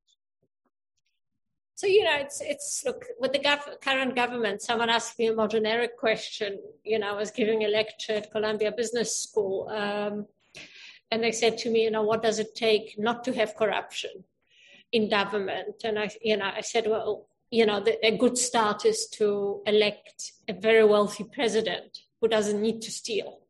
So 1.82 1.88
you 1.88 2.04
know, 2.04 2.14
it's 2.14 2.40
it's 2.40 2.84
look 2.86 3.06
with 3.18 3.32
the 3.32 3.40
gov- 3.40 3.80
current 3.80 4.14
government. 4.14 4.62
Someone 4.62 4.88
asked 4.88 5.18
me 5.18 5.26
a 5.26 5.34
more 5.34 5.48
generic 5.48 5.98
question. 5.98 6.60
You 6.84 7.00
know, 7.00 7.08
I 7.08 7.16
was 7.16 7.32
giving 7.32 7.64
a 7.64 7.66
lecture 7.66 8.12
at 8.12 8.30
Columbia 8.30 8.70
Business 8.70 9.20
School, 9.20 9.68
um, 9.68 10.26
and 11.10 11.24
they 11.24 11.32
said 11.32 11.58
to 11.58 11.70
me, 11.70 11.82
you 11.82 11.90
know, 11.90 12.04
what 12.04 12.22
does 12.22 12.38
it 12.38 12.54
take 12.54 12.94
not 12.98 13.24
to 13.24 13.32
have 13.32 13.56
corruption 13.56 14.12
in 14.92 15.10
government? 15.10 15.82
And 15.82 15.98
I, 15.98 16.08
you 16.22 16.36
know, 16.36 16.52
I 16.56 16.60
said, 16.60 16.86
well, 16.86 17.26
you 17.50 17.66
know, 17.66 17.80
the, 17.80 17.98
a 18.06 18.16
good 18.16 18.38
start 18.38 18.86
is 18.86 19.08
to 19.18 19.62
elect 19.66 20.34
a 20.46 20.52
very 20.52 20.84
wealthy 20.84 21.24
president 21.24 21.98
who 22.20 22.28
doesn't 22.28 22.62
need 22.62 22.80
to 22.82 22.92
steal. 22.92 23.40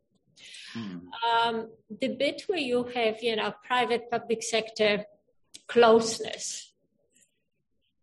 Mm. 0.74 1.02
Um, 1.28 1.68
the 2.00 2.08
bit 2.08 2.44
where 2.46 2.58
you 2.58 2.84
have, 2.94 3.22
you 3.22 3.36
know, 3.36 3.52
private 3.62 4.10
public 4.10 4.42
sector 4.42 5.04
closeness 5.68 6.71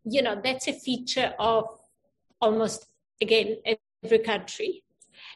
you 0.09 0.21
know, 0.21 0.39
that's 0.43 0.67
a 0.67 0.73
feature 0.73 1.33
of 1.39 1.65
almost, 2.41 2.85
again, 3.21 3.57
every 4.03 4.19
country. 4.19 4.83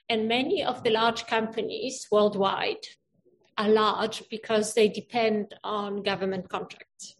And 0.10 0.28
many 0.28 0.64
of 0.64 0.84
the 0.84 0.90
large 0.90 1.28
companies 1.28 2.08
worldwide 2.12 2.88
are 3.58 3.70
large 3.70 4.28
because 4.30 4.74
they 4.74 4.90
depend 4.90 5.56
on 5.64 6.04
government 6.04 6.50
contracts. 6.50 7.16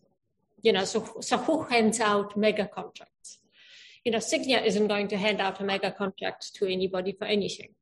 You 0.62 0.74
know, 0.74 0.86
so, 0.86 1.18
so 1.22 1.38
who 1.38 1.64
hands 1.64 2.00
out 2.00 2.38
mega 2.38 2.68
contracts? 2.68 3.40
You 4.06 4.12
know, 4.12 4.20
Sygnia 4.20 4.66
isn't 4.66 4.88
going 4.88 5.08
to 5.10 5.18
hand 5.18 5.40
out 5.42 5.60
a 5.60 5.64
mega 5.64 5.92
contract 5.92 6.56
to 6.56 6.66
anybody 6.66 7.14
for 7.14 7.26
anything. 7.26 7.74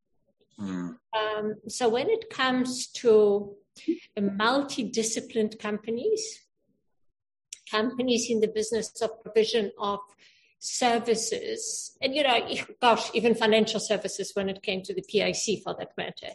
Mm. 0.60 0.98
Um, 1.18 1.56
so 1.68 1.90
when 1.90 2.10
it 2.10 2.30
comes 2.30 2.88
to 2.88 3.56
multidisciplined 4.18 5.60
companies, 5.60 6.42
companies 7.72 8.30
in 8.30 8.42
the 8.42 8.48
business 8.48 9.02
of 9.02 9.24
provision 9.24 9.72
of 9.80 10.00
services, 10.60 11.98
and 12.02 12.14
you 12.14 12.24
know, 12.24 12.48
gosh, 12.82 13.10
even 13.14 13.34
financial 13.34 13.80
services 13.80 14.32
when 14.36 14.50
it 14.50 14.62
came 14.62 14.84
to 14.84 14.94
the 14.94 15.02
PIC 15.02 15.64
for 15.64 15.74
that 15.80 15.98
matter. 15.98 16.34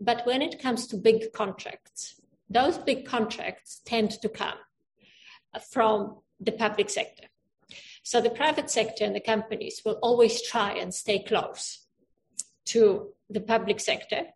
But 0.00 0.26
when 0.26 0.42
it 0.42 0.60
comes 0.60 0.86
to 0.88 0.96
big 0.96 1.32
contracts, 1.32 2.20
those 2.50 2.76
big 2.76 3.06
contracts 3.06 3.80
tend 3.84 4.10
to 4.20 4.28
come 4.28 4.58
from 5.70 6.18
the 6.40 6.52
public 6.52 6.90
sector. 6.90 7.24
So 8.02 8.20
the 8.20 8.30
private 8.30 8.68
sector 8.68 9.04
and 9.04 9.14
the 9.14 9.20
companies 9.20 9.80
will 9.84 9.98
always 10.02 10.42
try 10.42 10.72
and 10.72 10.92
stay 10.92 11.22
close 11.22 11.86
to 12.66 13.12
the 13.30 13.40
public 13.40 13.80
sector 13.80 14.26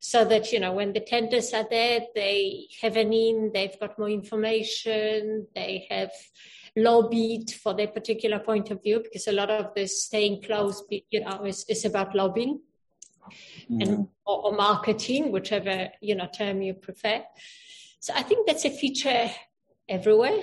so 0.00 0.24
that 0.24 0.52
you 0.52 0.60
know 0.60 0.72
when 0.72 0.92
the 0.92 1.00
tenders 1.00 1.52
are 1.52 1.66
there 1.68 2.00
they 2.14 2.66
have 2.80 2.96
an 2.96 3.12
in 3.12 3.50
they've 3.52 3.78
got 3.80 3.98
more 3.98 4.08
information 4.08 5.46
they 5.54 5.86
have 5.90 6.12
lobbied 6.76 7.50
for 7.50 7.74
their 7.74 7.88
particular 7.88 8.38
point 8.38 8.70
of 8.70 8.82
view 8.82 9.00
because 9.02 9.26
a 9.26 9.32
lot 9.32 9.50
of 9.50 9.74
this 9.74 10.04
staying 10.04 10.40
close 10.42 10.84
you 11.10 11.20
know 11.20 11.44
is, 11.44 11.64
is 11.68 11.84
about 11.84 12.14
lobbying 12.14 12.60
mm. 13.70 13.82
and 13.82 14.08
or, 14.24 14.46
or, 14.46 14.52
marketing 14.52 15.32
whichever 15.32 15.88
you 16.00 16.14
know 16.14 16.28
term 16.32 16.62
you 16.62 16.74
prefer 16.74 17.22
so 17.98 18.12
i 18.14 18.22
think 18.22 18.46
that's 18.46 18.64
a 18.64 18.70
feature 18.70 19.28
everywhere 19.88 20.40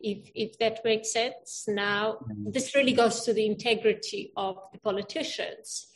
if 0.00 0.30
if 0.34 0.58
that 0.58 0.84
makes 0.84 1.12
sense 1.12 1.64
now 1.66 2.18
mm. 2.30 2.52
this 2.52 2.74
really 2.74 2.92
goes 2.92 3.22
to 3.22 3.32
the 3.32 3.46
integrity 3.46 4.32
of 4.36 4.58
the 4.72 4.78
politicians 4.78 5.86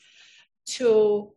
to 0.65 1.31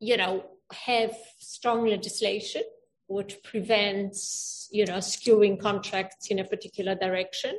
you 0.00 0.16
know 0.16 0.44
have 0.74 1.16
strong 1.38 1.86
legislation 1.86 2.62
which 3.06 3.42
prevents, 3.42 4.68
you 4.72 4.86
know, 4.86 4.96
skewing 4.96 5.60
contracts 5.60 6.28
in 6.28 6.38
a 6.38 6.44
particular 6.44 6.94
direction. 6.94 7.58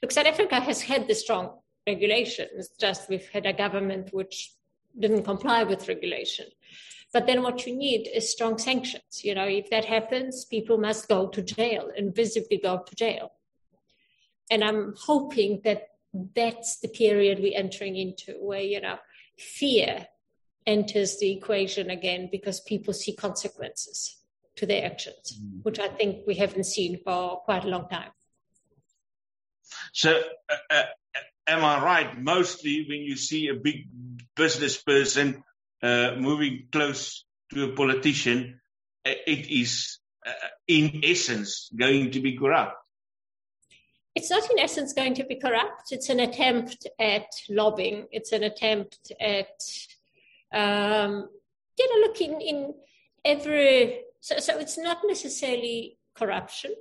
Look, 0.00 0.12
South 0.12 0.26
Africa 0.26 0.60
has 0.60 0.80
had 0.80 1.08
the 1.08 1.14
strong 1.14 1.58
regulation. 1.86 2.48
It's 2.54 2.68
just 2.76 3.08
we've 3.08 3.28
had 3.28 3.46
a 3.46 3.52
government 3.52 4.10
which 4.12 4.52
didn't 4.98 5.24
comply 5.24 5.64
with 5.64 5.88
regulation. 5.88 6.46
But 7.12 7.26
then 7.26 7.42
what 7.42 7.66
you 7.66 7.74
need 7.74 8.08
is 8.14 8.30
strong 8.30 8.58
sanctions. 8.58 9.24
You 9.24 9.34
know, 9.34 9.46
if 9.46 9.70
that 9.70 9.86
happens, 9.86 10.44
people 10.44 10.78
must 10.78 11.08
go 11.08 11.26
to 11.28 11.42
jail 11.42 11.90
and 11.96 12.14
visibly 12.14 12.58
go 12.58 12.82
to 12.86 12.94
jail. 12.94 13.32
And 14.50 14.62
I'm 14.62 14.94
hoping 14.96 15.62
that 15.64 15.88
that's 16.34 16.80
the 16.80 16.88
period 16.88 17.38
we're 17.38 17.58
entering 17.58 17.96
into 17.96 18.32
where, 18.40 18.60
you 18.60 18.80
know, 18.80 18.98
fear 19.38 20.06
enters 20.68 21.18
the 21.18 21.32
equation 21.32 21.90
again 21.90 22.28
because 22.30 22.60
people 22.60 22.92
see 22.92 23.14
consequences 23.16 24.16
to 24.56 24.66
their 24.66 24.84
actions, 24.84 25.40
mm. 25.40 25.64
which 25.64 25.78
I 25.78 25.88
think 25.88 26.26
we 26.26 26.34
haven't 26.34 26.64
seen 26.64 27.00
for 27.02 27.40
quite 27.44 27.64
a 27.64 27.68
long 27.68 27.88
time. 27.88 28.10
So, 29.92 30.20
uh, 30.50 30.56
uh, 30.70 30.82
am 31.46 31.64
I 31.64 31.82
right? 31.82 32.20
Mostly 32.20 32.84
when 32.88 33.00
you 33.00 33.16
see 33.16 33.48
a 33.48 33.54
big 33.54 33.88
business 34.36 34.76
person 34.82 35.42
uh, 35.82 36.16
moving 36.18 36.68
close 36.70 37.24
to 37.52 37.64
a 37.64 37.72
politician, 37.74 38.60
uh, 39.06 39.10
it 39.26 39.50
is 39.50 39.98
uh, 40.26 40.32
in 40.66 41.00
essence 41.02 41.70
going 41.74 42.10
to 42.10 42.20
be 42.20 42.36
corrupt. 42.36 42.76
It's 44.14 44.30
not 44.30 44.50
in 44.50 44.58
essence 44.58 44.92
going 44.92 45.14
to 45.14 45.24
be 45.24 45.36
corrupt. 45.36 45.92
It's 45.92 46.08
an 46.08 46.18
attempt 46.18 46.88
at 46.98 47.26
lobbying. 47.48 48.06
It's 48.10 48.32
an 48.32 48.42
attempt 48.42 49.12
at, 49.20 49.60
um, 50.52 51.28
you 51.78 51.88
know, 51.88 52.06
look 52.06 52.20
in 52.20 52.40
in 52.40 52.74
every. 53.24 54.02
So, 54.20 54.38
so 54.38 54.58
it's 54.58 54.76
not 54.76 54.98
necessarily 55.06 55.98
corruption 56.14 56.74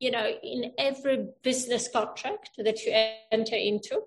you 0.00 0.10
know, 0.10 0.26
in 0.42 0.72
every 0.78 1.28
business 1.42 1.86
contract 1.86 2.52
that 2.56 2.82
you 2.84 2.92
enter 3.30 3.54
into, 3.54 4.00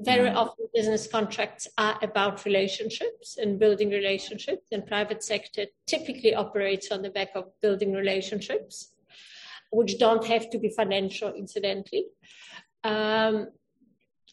very 0.00 0.28
mm. 0.28 0.34
often 0.34 0.66
business 0.74 1.06
contracts 1.06 1.68
are 1.78 1.96
about 2.02 2.44
relationships 2.44 3.38
and 3.40 3.58
building 3.58 3.90
relationships, 3.90 4.66
and 4.72 4.84
private 4.84 5.22
sector 5.22 5.66
typically 5.86 6.34
operates 6.34 6.90
on 6.90 7.02
the 7.02 7.10
back 7.10 7.30
of 7.36 7.44
building 7.60 7.92
relationships, 7.92 8.94
which 9.70 9.98
don't 9.98 10.24
have 10.26 10.50
to 10.50 10.58
be 10.58 10.68
financial, 10.68 11.32
incidentally. 11.34 12.06
Um, 12.82 13.50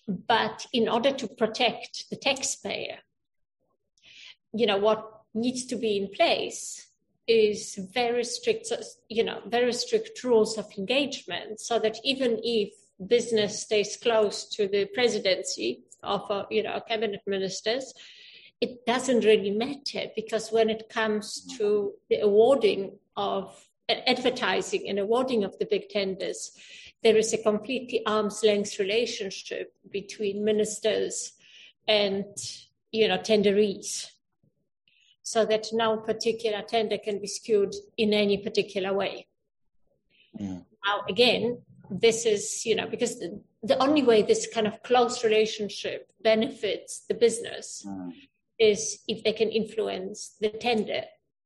but 0.07 0.65
in 0.73 0.89
order 0.89 1.11
to 1.11 1.27
protect 1.27 2.09
the 2.09 2.15
taxpayer, 2.15 2.97
you 4.53 4.65
know, 4.65 4.77
what 4.77 5.21
needs 5.33 5.65
to 5.65 5.75
be 5.75 5.97
in 5.97 6.09
place 6.09 6.87
is 7.27 7.75
very 7.93 8.23
strict, 8.23 8.71
you 9.07 9.23
know, 9.23 9.41
very 9.47 9.71
strict 9.73 10.23
rules 10.23 10.57
of 10.57 10.65
engagement 10.77 11.59
so 11.59 11.77
that 11.79 11.97
even 12.03 12.39
if 12.43 12.73
business 13.05 13.61
stays 13.61 13.97
close 13.97 14.45
to 14.45 14.67
the 14.67 14.85
presidency 14.85 15.83
of, 16.01 16.29
uh, 16.31 16.45
you 16.49 16.63
know, 16.63 16.79
cabinet 16.87 17.21
ministers, 17.27 17.93
it 18.59 18.85
doesn't 18.85 19.23
really 19.23 19.51
matter 19.51 20.07
because 20.15 20.51
when 20.51 20.69
it 20.69 20.89
comes 20.89 21.45
to 21.57 21.93
the 22.09 22.19
awarding 22.19 22.97
of 23.15 23.55
advertising 23.87 24.89
and 24.89 24.99
awarding 24.99 25.43
of 25.43 25.57
the 25.59 25.65
big 25.65 25.87
tenders, 25.89 26.51
there 27.03 27.15
is 27.15 27.31
a 27.31 27.37
completely 27.37 28.05
arm's 28.05 28.43
length 28.43 28.79
relationship 28.79 29.73
between 29.89 30.43
ministers 30.43 31.33
and, 31.87 32.25
you 32.91 33.07
know, 33.07 33.17
tenderees 33.17 34.07
so 35.29 35.45
that 35.45 35.67
no 35.71 35.95
particular 35.95 36.63
tender 36.63 36.97
can 36.97 37.19
be 37.19 37.27
skewed 37.27 37.75
in 37.97 38.13
any 38.13 38.37
particular 38.37 38.91
way. 38.91 39.27
Mm. 40.41 40.65
Now, 40.83 41.03
again, 41.07 41.61
this 41.91 42.25
is, 42.25 42.65
you 42.65 42.75
know, 42.75 42.87
because 42.87 43.19
the, 43.19 43.39
the, 43.61 43.77
only 43.77 44.01
way 44.01 44.23
this 44.23 44.47
kind 44.51 44.65
of 44.65 44.81
close 44.81 45.23
relationship 45.23 46.11
benefits 46.23 47.03
the 47.07 47.13
business 47.13 47.85
mm. 47.87 48.11
is 48.57 49.03
if 49.07 49.23
they 49.23 49.33
can 49.33 49.49
influence 49.49 50.35
the 50.41 50.49
tender 50.49 51.03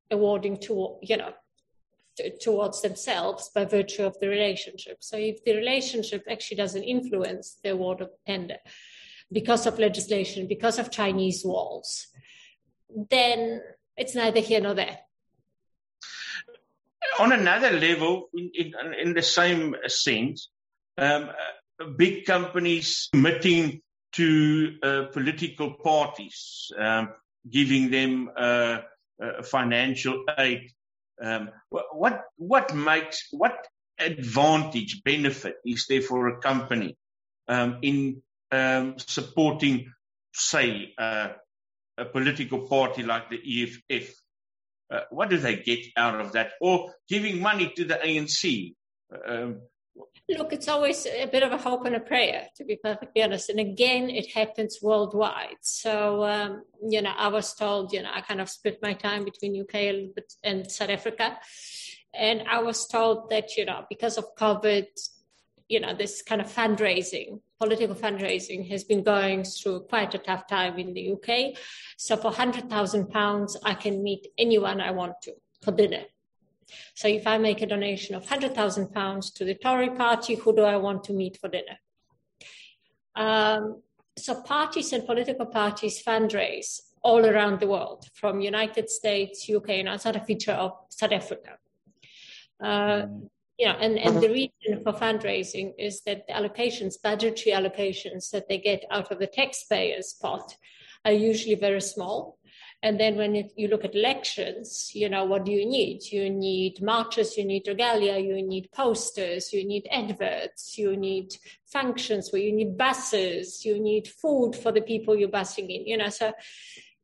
awarding 0.09 0.55
to, 0.59 0.95
you 1.01 1.17
know, 1.17 1.33
towards 2.39 2.81
themselves 2.81 3.51
by 3.53 3.65
virtue 3.65 4.05
of 4.05 4.17
the 4.21 4.29
relationship. 4.29 4.99
So 5.01 5.17
if 5.17 5.43
the 5.43 5.57
relationship 5.57 6.23
actually 6.31 6.55
doesn't 6.55 6.83
influence 6.83 7.57
the 7.61 7.71
award 7.71 7.99
of 7.99 8.11
tender 8.25 8.59
because 9.29 9.65
of 9.65 9.77
legislation, 9.77 10.47
because 10.47 10.79
of 10.79 10.89
Chinese 10.89 11.43
walls, 11.43 12.07
then 13.09 13.61
it's 13.97 14.15
neither 14.15 14.39
here 14.39 14.61
nor 14.61 14.73
there. 14.73 14.99
On 17.19 17.31
another 17.31 17.71
level, 17.71 18.29
in, 18.33 18.51
in, 18.55 18.73
in 18.99 19.13
the 19.13 19.21
same 19.21 19.75
sense, 19.87 20.49
um, 20.97 21.29
big 21.97 22.25
companies 22.25 23.09
committing 23.11 23.81
to 24.13 24.75
uh, 24.81 25.03
political 25.11 25.73
parties, 25.73 26.71
um, 26.77 27.09
giving 27.49 27.91
them 27.91 28.29
uh, 28.35 28.79
uh 29.21 29.43
financial 29.43 30.23
aid. 30.37 30.71
Um, 31.21 31.49
what 31.91 32.21
what 32.37 32.73
makes 32.73 33.27
what 33.31 33.67
advantage 33.99 35.03
benefit 35.03 35.55
is 35.65 35.85
there 35.87 36.01
for 36.01 36.27
a 36.27 36.39
company 36.39 36.97
um, 37.47 37.79
in 37.81 38.21
um, 38.51 38.95
supporting, 38.97 39.91
say, 40.33 40.93
uh, 40.97 41.29
a 41.97 42.05
political 42.05 42.67
party 42.67 43.03
like 43.03 43.29
the 43.29 43.39
EFF, 43.63 44.13
uh, 44.91 45.01
what 45.09 45.29
do 45.29 45.37
they 45.37 45.57
get 45.57 45.79
out 45.97 46.19
of 46.19 46.33
that? 46.33 46.51
Or 46.61 46.93
giving 47.07 47.41
money 47.41 47.71
to 47.75 47.85
the 47.85 47.95
ANC? 47.95 48.75
Um, 49.27 49.61
Look, 50.29 50.53
it's 50.53 50.67
always 50.67 51.05
a 51.05 51.25
bit 51.25 51.43
of 51.43 51.51
a 51.51 51.57
hope 51.57 51.85
and 51.85 51.95
a 51.95 51.99
prayer, 51.99 52.47
to 52.55 52.63
be 52.63 52.77
perfectly 52.77 53.21
honest. 53.21 53.49
And 53.49 53.59
again, 53.59 54.09
it 54.09 54.31
happens 54.31 54.79
worldwide. 54.81 55.57
So, 55.61 56.23
um, 56.23 56.63
you 56.81 57.01
know, 57.01 57.13
I 57.15 57.27
was 57.27 57.53
told, 57.53 57.93
you 57.93 58.01
know, 58.01 58.09
I 58.11 58.21
kind 58.21 58.41
of 58.41 58.49
split 58.49 58.79
my 58.81 58.93
time 58.93 59.25
between 59.25 59.59
UK 59.61 60.13
and 60.43 60.71
South 60.71 60.89
Africa. 60.89 61.37
And 62.13 62.43
I 62.49 62.61
was 62.61 62.87
told 62.87 63.29
that, 63.31 63.57
you 63.57 63.65
know, 63.65 63.85
because 63.89 64.17
of 64.17 64.35
COVID, 64.35 64.85
you 65.67 65.79
know, 65.79 65.93
this 65.93 66.21
kind 66.21 66.41
of 66.41 66.47
fundraising, 66.47 67.41
political 67.63 67.95
fundraising 67.95 68.69
has 68.69 68.83
been 68.83 69.03
going 69.03 69.43
through 69.43 69.79
quite 69.93 70.13
a 70.13 70.17
tough 70.17 70.45
time 70.47 70.77
in 70.77 70.93
the 70.93 71.13
UK. 71.13 71.57
So 71.97 72.17
for 72.17 72.31
£100,000, 72.31 73.55
I 73.63 73.73
can 73.73 74.03
meet 74.03 74.27
anyone 74.37 74.81
I 74.81 74.91
want 74.91 75.15
to 75.23 75.31
for 75.63 75.71
dinner. 75.71 76.03
So 76.93 77.07
if 77.07 77.25
I 77.25 77.37
make 77.37 77.61
a 77.61 77.65
donation 77.65 78.15
of 78.15 78.25
£100,000 78.25 79.33
to 79.35 79.45
the 79.45 79.55
Tory 79.55 79.91
party, 79.91 80.35
who 80.35 80.53
do 80.53 80.63
I 80.63 80.75
want 80.75 81.05
to 81.05 81.13
meet 81.13 81.37
for 81.39 81.47
dinner? 81.47 81.77
Um, 83.15 83.81
so 84.17 84.41
parties 84.41 84.91
and 84.91 85.05
political 85.05 85.45
parties 85.45 86.03
fundraise 86.03 86.81
all 87.01 87.25
around 87.25 87.59
the 87.59 87.67
world, 87.67 88.07
from 88.13 88.41
United 88.41 88.89
States, 88.89 89.49
UK, 89.49 89.69
and 89.69 89.89
outside 89.89 90.15
a 90.15 90.25
feature 90.25 90.51
of 90.51 90.71
South 90.89 91.11
Africa. 91.11 91.51
Uh, 92.61 93.07
you 93.57 93.67
know, 93.67 93.73
and, 93.73 93.99
and 93.99 94.17
the 94.17 94.27
mm-hmm. 94.27 94.33
reason 94.67 94.83
for 94.83 94.93
fundraising 94.93 95.73
is 95.77 96.01
that 96.01 96.25
the 96.27 96.33
allocations, 96.33 97.01
budgetary 97.01 97.55
allocations 97.55 98.31
that 98.31 98.47
they 98.49 98.57
get 98.57 98.83
out 98.89 99.11
of 99.11 99.19
the 99.19 99.27
taxpayers' 99.27 100.15
pot 100.19 100.55
are 101.05 101.11
usually 101.11 101.55
very 101.55 101.81
small. 101.81 102.39
And 102.81 102.99
then 102.99 103.15
when 103.15 103.35
it, 103.35 103.53
you 103.55 103.69
look 103.69 103.85
at 103.85 103.95
elections, 103.95 104.91
you 104.93 105.07
know, 105.07 105.23
what 105.23 105.45
do 105.45 105.53
you 105.53 105.65
need? 105.65 106.03
You 106.11 106.29
need 106.29 106.81
marches, 106.81 107.37
you 107.37 107.45
need 107.45 107.65
regalia, 107.65 108.17
you 108.17 108.45
need 108.45 108.69
posters, 108.73 109.53
you 109.53 109.65
need 109.65 109.87
adverts, 109.89 110.77
you 110.77 110.97
need 110.97 111.33
functions 111.65 112.31
where 112.31 112.41
you 112.41 112.51
need 112.51 112.77
buses, 112.77 113.63
you 113.63 113.79
need 113.79 114.09
food 114.09 114.53
for 114.55 114.73
the 114.73 114.81
people 114.81 115.15
you're 115.15 115.29
busing 115.29 115.69
in, 115.69 115.87
you 115.87 115.97
know, 115.97 116.09
so 116.09 116.33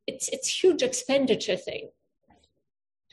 it's, 0.06 0.28
it's 0.28 0.62
huge 0.62 0.82
expenditure 0.82 1.56
thing. 1.56 1.88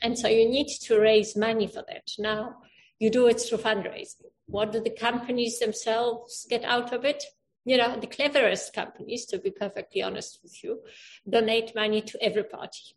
And 0.02 0.18
so 0.18 0.28
you 0.28 0.48
need 0.48 0.68
to 0.82 1.00
raise 1.00 1.36
money 1.36 1.68
for 1.68 1.82
that. 1.88 2.10
Now, 2.18 2.56
you 2.98 3.10
do 3.10 3.26
it 3.28 3.40
through 3.40 3.58
fundraising. 3.58 4.26
What 4.46 4.72
do 4.72 4.80
the 4.80 4.90
companies 4.90 5.58
themselves 5.58 6.46
get 6.48 6.64
out 6.64 6.92
of 6.92 7.04
it? 7.04 7.24
You 7.64 7.76
know, 7.76 7.98
the 8.00 8.06
cleverest 8.06 8.72
companies, 8.72 9.26
to 9.26 9.38
be 9.38 9.50
perfectly 9.50 10.02
honest 10.02 10.40
with 10.42 10.64
you, 10.64 10.80
donate 11.28 11.74
money 11.74 12.00
to 12.02 12.22
every 12.22 12.44
party. 12.44 12.96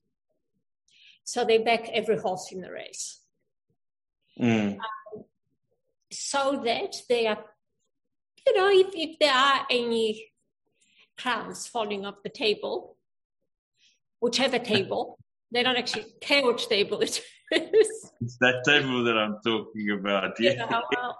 So 1.23 1.43
they 1.43 1.57
back 1.57 1.89
every 1.89 2.17
horse 2.17 2.51
in 2.51 2.61
the 2.61 2.71
race. 2.71 3.21
Mm. 4.39 4.77
Um, 4.77 5.23
so 6.11 6.61
that 6.65 6.95
they 7.09 7.27
are, 7.27 7.43
you 8.47 8.57
know, 8.57 8.69
if, 8.69 8.87
if 8.93 9.19
there 9.19 9.33
are 9.33 9.67
any 9.69 10.31
crowns 11.17 11.67
falling 11.67 12.05
off 12.05 12.23
the 12.23 12.29
table, 12.29 12.97
whichever 14.19 14.57
table, 14.57 15.19
they 15.51 15.63
don't 15.63 15.77
actually 15.77 16.05
care 16.21 16.45
which 16.45 16.67
table 16.67 17.01
it 17.01 17.21
it's 17.51 18.37
that 18.39 18.63
table 18.65 19.03
that 19.03 19.17
I'm 19.17 19.37
talking 19.43 19.91
about. 19.91 20.39
Yeah. 20.39 20.53
yeah 20.53 20.81
well, 20.95 21.17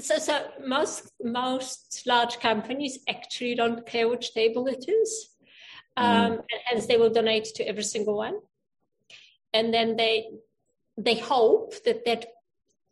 so, 0.00 0.18
so 0.18 0.46
most 0.66 1.10
most 1.22 2.02
large 2.06 2.40
companies 2.40 2.98
actually 3.08 3.54
don't 3.54 3.86
care 3.86 4.08
which 4.08 4.32
table 4.34 4.66
it 4.66 4.84
is, 4.88 5.28
um, 5.96 6.32
mm. 6.32 6.42
hence 6.64 6.86
they 6.86 6.96
will 6.96 7.10
donate 7.10 7.44
to 7.56 7.64
every 7.64 7.82
single 7.82 8.16
one, 8.16 8.38
and 9.52 9.72
then 9.72 9.96
they 9.96 10.26
they 10.96 11.16
hope 11.16 11.74
that 11.84 12.04
that 12.04 12.26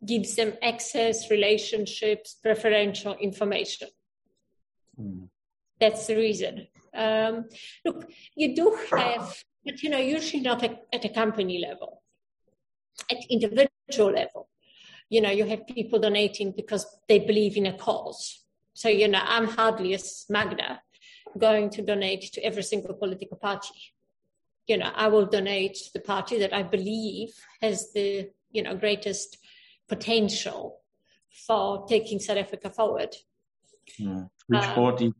gives 0.05 0.35
them 0.35 0.53
access, 0.61 1.29
relationships, 1.29 2.35
preferential 2.41 3.15
information. 3.15 3.89
Mm. 4.99 5.27
That's 5.79 6.07
the 6.07 6.15
reason. 6.15 6.67
Um, 6.93 7.45
look, 7.85 8.09
you 8.35 8.55
do 8.55 8.77
have 8.91 9.43
but 9.65 9.83
you 9.83 9.89
know, 9.89 9.97
usually 9.97 10.41
not 10.41 10.63
at, 10.63 10.85
at 10.93 11.05
a 11.05 11.09
company 11.09 11.59
level, 11.59 11.98
at 13.11 13.17
individual 13.29 14.11
level. 14.11 14.49
You 15.09 15.21
know, 15.21 15.31
you 15.31 15.45
have 15.45 15.67
people 15.67 15.99
donating 15.99 16.51
because 16.51 16.85
they 17.07 17.19
believe 17.19 17.57
in 17.57 17.65
a 17.65 17.73
cause. 17.73 18.43
So, 18.73 18.89
you 18.89 19.07
know, 19.07 19.21
I'm 19.21 19.47
hardly 19.47 19.93
as 19.93 20.25
Magda 20.29 20.81
going 21.37 21.69
to 21.71 21.81
donate 21.81 22.31
to 22.33 22.43
every 22.43 22.63
single 22.63 22.93
political 22.93 23.37
party. 23.37 23.73
You 24.67 24.77
know, 24.77 24.91
I 24.95 25.07
will 25.07 25.25
donate 25.25 25.75
to 25.75 25.93
the 25.93 25.99
party 25.99 26.39
that 26.39 26.53
I 26.53 26.63
believe 26.63 27.33
has 27.61 27.91
the, 27.93 28.29
you 28.51 28.63
know, 28.63 28.75
greatest 28.75 29.37
potential 29.87 30.79
for 31.47 31.85
taking 31.87 32.19
South 32.19 32.37
Africa 32.37 32.69
forward. 32.69 33.15
Mm. 33.99 34.29
Which 34.47 34.63
um, 34.63 34.75
party? 34.75 35.13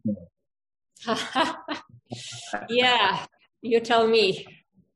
yeah, 2.70 3.26
you 3.62 3.80
tell 3.80 4.08
me. 4.08 4.46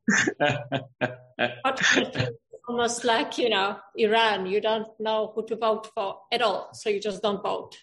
almost 2.67 3.03
like, 3.03 3.37
you 3.37 3.49
know, 3.49 3.77
Iran, 3.95 4.45
you 4.45 4.61
don't 4.61 4.87
know 4.99 5.31
who 5.33 5.45
to 5.47 5.55
vote 5.55 5.87
for 5.93 6.19
at 6.31 6.41
all, 6.41 6.69
so 6.73 6.89
you 6.89 6.99
just 6.99 7.21
don't 7.21 7.41
vote. 7.41 7.77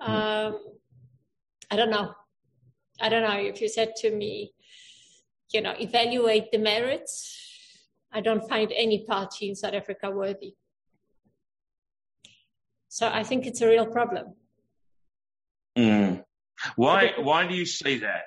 Hmm. 0.00 0.12
Um, 0.12 0.58
I 1.70 1.76
don't 1.76 1.90
know. 1.90 2.14
I 3.00 3.08
don't 3.08 3.22
know 3.22 3.38
if 3.38 3.60
you 3.60 3.68
said 3.68 3.96
to 3.96 4.10
me, 4.14 4.52
you 5.52 5.60
know, 5.60 5.74
evaluate 5.78 6.52
the 6.52 6.58
merits. 6.58 7.38
I 8.12 8.20
don't 8.20 8.46
find 8.48 8.72
any 8.74 9.04
party 9.06 9.48
in 9.48 9.54
South 9.54 9.74
Africa 9.74 10.10
worthy. 10.10 10.54
So 12.88 13.08
I 13.08 13.22
think 13.24 13.46
it's 13.46 13.62
a 13.62 13.68
real 13.68 13.86
problem. 13.86 14.34
Mm. 15.76 16.22
Why? 16.76 17.12
Why 17.18 17.46
do 17.46 17.54
you 17.54 17.64
say 17.64 17.98
that? 18.00 18.24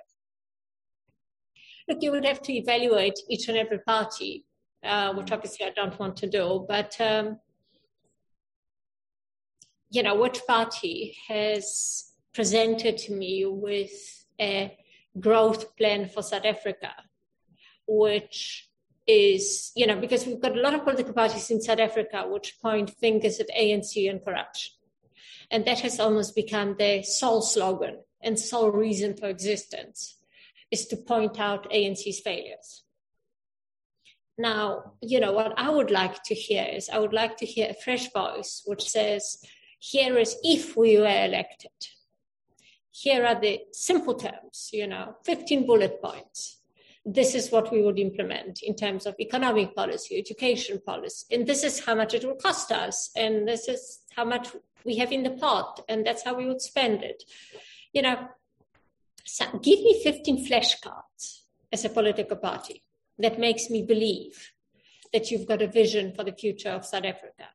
Look, 1.87 1.99
you 2.01 2.11
would 2.11 2.25
have 2.25 2.41
to 2.43 2.53
evaluate 2.53 3.19
each 3.29 3.47
and 3.47 3.57
every 3.57 3.77
party, 3.79 4.43
uh, 4.85 5.13
which 5.13 5.31
obviously 5.31 5.65
I 5.65 5.71
don't 5.71 5.97
want 5.99 6.17
to 6.17 6.29
do. 6.29 6.65
But 6.67 6.99
um, 6.99 7.39
you 9.89 10.03
know, 10.03 10.15
which 10.15 10.41
party 10.47 11.17
has 11.27 12.11
presented 12.33 12.97
to 12.97 13.13
me 13.13 13.45
with 13.45 14.25
a 14.39 14.77
growth 15.19 15.75
plan 15.77 16.09
for 16.09 16.21
South 16.21 16.45
Africa, 16.45 16.91
which 17.87 18.69
is, 19.07 19.71
you 19.75 19.87
know, 19.87 19.99
because 19.99 20.25
we've 20.25 20.41
got 20.41 20.57
a 20.57 20.61
lot 20.61 20.73
of 20.73 20.83
political 20.83 21.13
parties 21.13 21.49
in 21.51 21.61
South 21.61 21.79
Africa 21.79 22.25
which 22.27 22.59
point 22.61 22.89
fingers 22.99 23.39
at 23.39 23.49
ANC 23.49 24.09
and 24.09 24.23
corruption. 24.23 24.73
And 25.51 25.63
that 25.65 25.79
has 25.81 25.99
almost 25.99 26.35
become 26.35 26.75
their 26.77 27.03
sole 27.03 27.41
slogan 27.41 27.99
and 28.21 28.39
sole 28.39 28.71
reason 28.71 29.15
for 29.15 29.27
existence 29.27 30.17
is 30.71 30.87
to 30.87 30.97
point 30.97 31.39
out 31.39 31.71
ANC's 31.71 32.19
failures. 32.19 32.83
Now, 34.37 34.93
you 35.01 35.19
know, 35.19 35.31
what 35.31 35.53
I 35.57 35.69
would 35.69 35.91
like 35.91 36.23
to 36.23 36.35
hear 36.35 36.65
is 36.65 36.89
I 36.89 36.99
would 36.99 37.13
like 37.13 37.37
to 37.37 37.45
hear 37.45 37.69
a 37.69 37.73
fresh 37.73 38.11
voice 38.11 38.63
which 38.65 38.89
says, 38.89 39.37
here 39.79 40.17
is 40.17 40.35
if 40.43 40.75
we 40.75 40.97
were 40.97 41.25
elected. 41.25 41.71
Here 42.91 43.25
are 43.25 43.39
the 43.39 43.61
simple 43.71 44.15
terms, 44.15 44.69
you 44.73 44.87
know, 44.87 45.15
15 45.25 45.65
bullet 45.65 46.01
points. 46.01 46.59
This 47.05 47.35
is 47.35 47.51
what 47.51 47.71
we 47.71 47.81
would 47.81 47.99
implement 47.99 48.63
in 48.63 48.75
terms 48.75 49.05
of 49.05 49.15
economic 49.19 49.75
policy, 49.75 50.17
education 50.17 50.81
policy, 50.85 51.35
and 51.35 51.45
this 51.45 51.63
is 51.63 51.85
how 51.85 51.93
much 51.93 52.13
it 52.13 52.25
will 52.25 52.35
cost 52.35 52.71
us, 52.71 53.11
and 53.15 53.47
this 53.47 53.67
is 53.67 53.99
how 54.15 54.25
much 54.25 54.49
we 54.83 54.95
have 54.95 55.11
in 55.11 55.23
the 55.23 55.31
pot, 55.31 55.81
and 55.87 56.05
that's 56.05 56.23
how 56.23 56.33
we 56.33 56.47
would 56.47 56.61
spend 56.61 57.03
it. 57.03 57.23
You 57.93 58.01
know, 58.01 58.27
so 59.23 59.45
give 59.61 59.79
me 59.81 60.01
15 60.03 60.47
flashcards 60.47 61.43
as 61.71 61.85
a 61.85 61.89
political 61.89 62.37
party 62.37 62.84
that 63.19 63.39
makes 63.39 63.69
me 63.69 63.83
believe 63.83 64.51
that 65.13 65.31
you've 65.31 65.47
got 65.47 65.61
a 65.61 65.67
vision 65.67 66.13
for 66.13 66.23
the 66.23 66.33
future 66.33 66.69
of 66.69 66.85
South 66.85 67.05
Africa. 67.05 67.47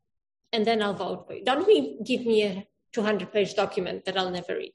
And 0.53 0.67
then 0.67 0.83
I'll 0.83 0.95
vote 0.95 1.27
for 1.27 1.35
you. 1.35 1.45
Don't 1.45 1.67
give 2.05 2.27
me 2.27 2.43
a 2.45 2.67
200 2.93 3.33
page 3.33 3.55
document 3.55 4.05
that 4.05 4.17
I'll 4.17 4.31
never 4.31 4.57
read. 4.57 4.73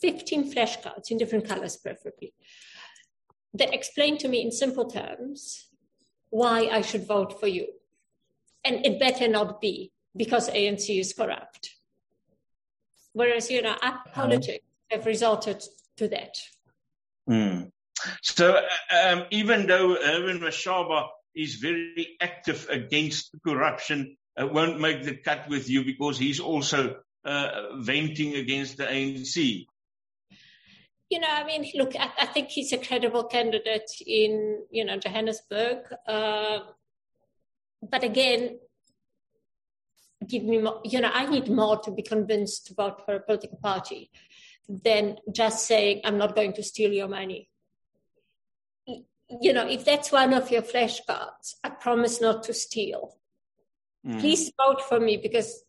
15 0.00 0.52
flashcards 0.52 1.10
in 1.10 1.18
different 1.18 1.46
colors, 1.46 1.76
preferably, 1.76 2.34
that 3.54 3.72
explain 3.72 4.18
to 4.18 4.28
me 4.28 4.42
in 4.42 4.50
simple 4.50 4.90
terms 4.90 5.68
why 6.30 6.68
I 6.72 6.80
should 6.80 7.06
vote 7.06 7.38
for 7.38 7.46
you. 7.46 7.66
And 8.64 8.84
it 8.86 8.98
better 8.98 9.28
not 9.28 9.60
be 9.60 9.92
because 10.16 10.48
ANC 10.50 10.98
is 10.98 11.12
corrupt. 11.12 11.70
Whereas, 13.12 13.50
you 13.50 13.62
know, 13.62 13.76
our 13.82 14.00
politics 14.12 14.64
have 14.90 15.06
resulted 15.06 15.62
to 15.96 16.08
that. 16.08 16.38
Mm. 17.28 17.71
So 18.22 18.60
um, 18.90 19.24
even 19.30 19.66
though 19.66 19.94
Herman 19.94 20.40
Mashaba 20.40 21.08
is 21.34 21.56
very 21.56 22.16
active 22.20 22.66
against 22.70 23.34
corruption, 23.44 24.16
uh, 24.40 24.46
won't 24.46 24.80
make 24.80 25.02
the 25.02 25.16
cut 25.16 25.48
with 25.48 25.68
you 25.68 25.84
because 25.84 26.18
he's 26.18 26.40
also 26.40 26.96
uh, 27.24 27.76
venting 27.76 28.34
against 28.34 28.78
the 28.78 28.84
ANC. 28.84 29.66
You 31.10 31.20
know, 31.20 31.28
I 31.30 31.44
mean, 31.44 31.70
look, 31.74 31.94
I, 31.94 32.10
I, 32.20 32.26
think 32.26 32.48
he's 32.48 32.72
a 32.72 32.78
credible 32.78 33.24
candidate 33.24 33.90
in, 34.06 34.62
you 34.70 34.84
know, 34.84 34.96
Johannesburg. 34.96 35.84
Uh, 36.06 36.60
but 37.82 38.02
again, 38.02 38.58
give 40.26 40.42
me 40.42 40.58
more, 40.58 40.80
you 40.84 41.00
know, 41.00 41.10
I 41.12 41.26
need 41.26 41.48
more 41.48 41.78
to 41.80 41.90
be 41.90 42.02
convinced 42.02 42.68
to 42.68 42.74
vote 42.74 43.04
for 43.04 43.14
a 43.14 43.20
political 43.20 43.58
party 43.58 44.10
than 44.68 45.18
just 45.30 45.66
saying, 45.66 46.00
I'm 46.04 46.16
not 46.16 46.34
going 46.34 46.54
to 46.54 46.62
steal 46.62 46.92
your 46.92 47.08
money. 47.08 47.50
You 49.40 49.52
know, 49.52 49.66
if 49.68 49.84
that's 49.84 50.12
one 50.12 50.34
of 50.34 50.50
your 50.50 50.62
flashcards, 50.62 51.54
I 51.64 51.70
promise 51.70 52.20
not 52.20 52.42
to 52.44 52.54
steal. 52.54 53.16
Mm. 54.06 54.20
Please 54.20 54.52
vote 54.56 54.82
for 54.82 55.00
me 55.00 55.16
because 55.16 55.64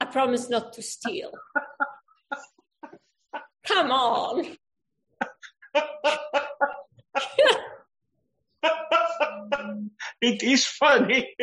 I 0.00 0.06
promise 0.06 0.48
not 0.48 0.72
to 0.74 0.82
steal. 0.82 1.30
Come 3.66 3.90
on. 3.90 4.56
it 10.20 10.42
is 10.42 10.66
funny. 10.66 11.34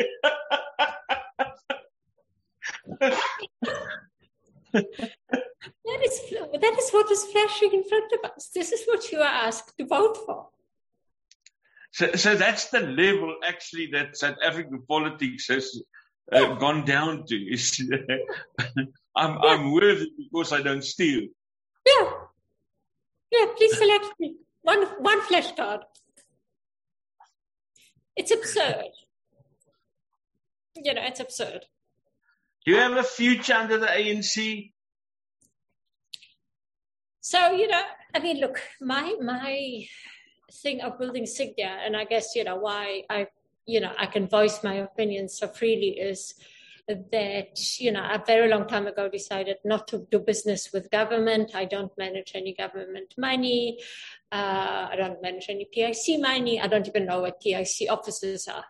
That 5.84 6.00
is, 6.04 6.20
that 6.30 6.76
is 6.78 6.90
what 6.90 7.10
is 7.10 7.24
flashing 7.24 7.72
in 7.74 7.84
front 7.84 8.10
of 8.12 8.30
us. 8.30 8.50
This 8.54 8.72
is 8.72 8.84
what 8.86 9.12
you 9.12 9.18
are 9.18 9.24
asked 9.24 9.76
to 9.78 9.84
vote 9.84 10.16
for. 10.24 10.48
So, 11.92 12.12
so 12.12 12.34
that's 12.36 12.70
the 12.70 12.80
level 12.80 13.36
actually 13.44 13.88
that 13.92 14.16
South 14.16 14.36
African 14.42 14.82
politics 14.88 15.48
has 15.48 15.82
uh, 16.32 16.54
gone 16.54 16.84
down 16.84 17.26
to. 17.26 17.36
Is 17.52 17.80
I'm. 19.16 19.38
I'm 19.38 19.72
worthy 19.72 20.10
because 20.16 20.52
I 20.52 20.62
don't 20.62 20.82
steal. 20.82 21.28
Yeah. 21.86 22.10
Yeah, 23.30 23.46
please 23.56 23.76
select 23.76 24.06
me. 24.18 24.36
One, 24.62 24.82
one 25.00 25.20
flashcard. 25.22 25.80
It's 28.16 28.30
absurd. 28.30 28.88
You 30.76 30.94
know, 30.94 31.02
it's 31.02 31.20
absurd. 31.20 31.66
Do 32.64 32.72
you 32.72 32.78
have 32.78 32.96
a 32.96 33.02
future 33.02 33.54
under 33.54 33.78
the 33.78 33.86
ANC? 33.86 34.72
So, 37.20 37.52
you 37.52 37.68
know, 37.68 37.82
I 38.14 38.18
mean, 38.18 38.38
look, 38.40 38.60
my 38.80 39.14
my 39.20 39.86
thing 40.52 40.80
of 40.80 40.98
building 40.98 41.24
Sygnia, 41.24 41.78
and 41.84 41.96
I 41.96 42.04
guess, 42.04 42.34
you 42.34 42.44
know, 42.44 42.56
why 42.56 43.04
I, 43.08 43.28
you 43.66 43.80
know, 43.80 43.92
I 43.98 44.06
can 44.06 44.28
voice 44.28 44.62
my 44.62 44.74
opinion 44.74 45.28
so 45.28 45.48
freely 45.48 45.98
is 45.98 46.34
that, 46.88 47.80
you 47.80 47.92
know, 47.92 48.02
a 48.02 48.22
very 48.26 48.48
long 48.48 48.66
time 48.66 48.86
ago 48.86 49.08
decided 49.08 49.56
not 49.64 49.86
to 49.88 50.06
do 50.10 50.18
business 50.18 50.70
with 50.72 50.90
government. 50.90 51.54
I 51.54 51.64
don't 51.64 51.96
manage 51.96 52.32
any 52.34 52.54
government 52.54 53.14
money. 53.16 53.78
Uh, 54.30 54.88
I 54.90 54.94
don't 54.96 55.22
manage 55.22 55.46
any 55.48 55.66
PIC 55.72 56.20
money. 56.20 56.60
I 56.60 56.66
don't 56.66 56.88
even 56.88 57.06
know 57.06 57.20
what 57.20 57.40
PIC 57.40 57.88
offices 57.88 58.48
are. 58.48 58.64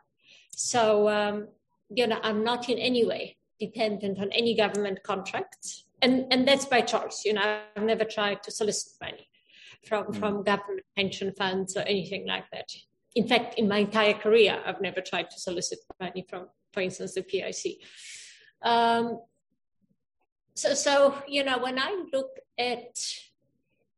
So, 0.50 1.08
um, 1.08 1.48
you 1.88 2.06
know, 2.06 2.18
I'm 2.22 2.44
not 2.44 2.68
in 2.68 2.78
any 2.78 3.06
way 3.06 3.36
dependent 3.58 4.18
on 4.18 4.30
any 4.32 4.54
government 4.54 5.02
contracts 5.04 5.84
and 6.02 6.26
and 6.32 6.46
that's 6.46 6.66
by 6.66 6.80
choice. 6.80 7.22
You 7.24 7.34
know, 7.34 7.60
I've 7.76 7.84
never 7.84 8.04
tried 8.04 8.42
to 8.42 8.50
solicit 8.50 8.92
money 9.00 9.28
from 9.84 10.06
mm. 10.06 10.16
from 10.16 10.42
government 10.42 10.86
pension 10.96 11.32
funds 11.36 11.76
or 11.76 11.80
anything 11.82 12.26
like 12.26 12.44
that. 12.52 12.68
In 13.14 13.28
fact, 13.28 13.58
in 13.58 13.68
my 13.68 13.78
entire 13.78 14.14
career, 14.14 14.58
I've 14.64 14.80
never 14.80 15.00
tried 15.00 15.30
to 15.30 15.38
solicit 15.38 15.80
money 16.00 16.24
from, 16.28 16.48
for 16.72 16.80
instance, 16.80 17.14
the 17.14 17.22
PIC. 17.22 17.76
Um, 18.62 19.20
so, 20.54 20.74
so 20.74 21.22
you 21.28 21.44
know, 21.44 21.58
when 21.58 21.78
I 21.78 22.04
look 22.12 22.30
at 22.58 22.96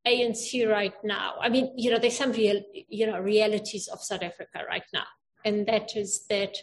ANC 0.06 0.68
right 0.68 0.94
now, 1.04 1.34
I 1.40 1.48
mean, 1.48 1.72
you 1.76 1.90
know, 1.90 1.98
there's 1.98 2.18
some 2.18 2.32
real, 2.32 2.60
you 2.88 3.06
know, 3.06 3.20
realities 3.20 3.88
of 3.88 4.02
South 4.02 4.22
Africa 4.22 4.62
right 4.68 4.86
now, 4.92 5.06
and 5.44 5.66
that 5.66 5.96
is 5.96 6.26
that 6.28 6.56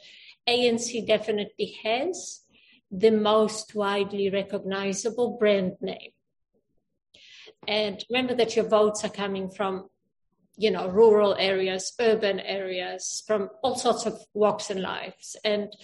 ANC 0.48 1.08
definitely 1.08 1.78
has 1.84 2.42
the 2.92 3.12
most 3.12 3.74
widely 3.74 4.30
recognizable 4.30 5.38
brand 5.40 5.74
name. 5.82 6.12
And 7.68 8.04
remember 8.10 8.36
that 8.36 8.56
your 8.56 8.68
votes 8.68 9.04
are 9.06 9.10
coming 9.10 9.50
from 9.50 9.90
you 10.58 10.70
know, 10.70 10.88
rural 10.88 11.36
areas, 11.40 11.94
urban 12.00 12.40
areas, 12.40 13.24
from 13.26 13.50
all 13.64 13.76
sorts 13.76 14.06
of 14.06 14.22
walks 14.34 14.70
in 14.70 14.82
lives. 14.82 15.36
And 15.44 15.76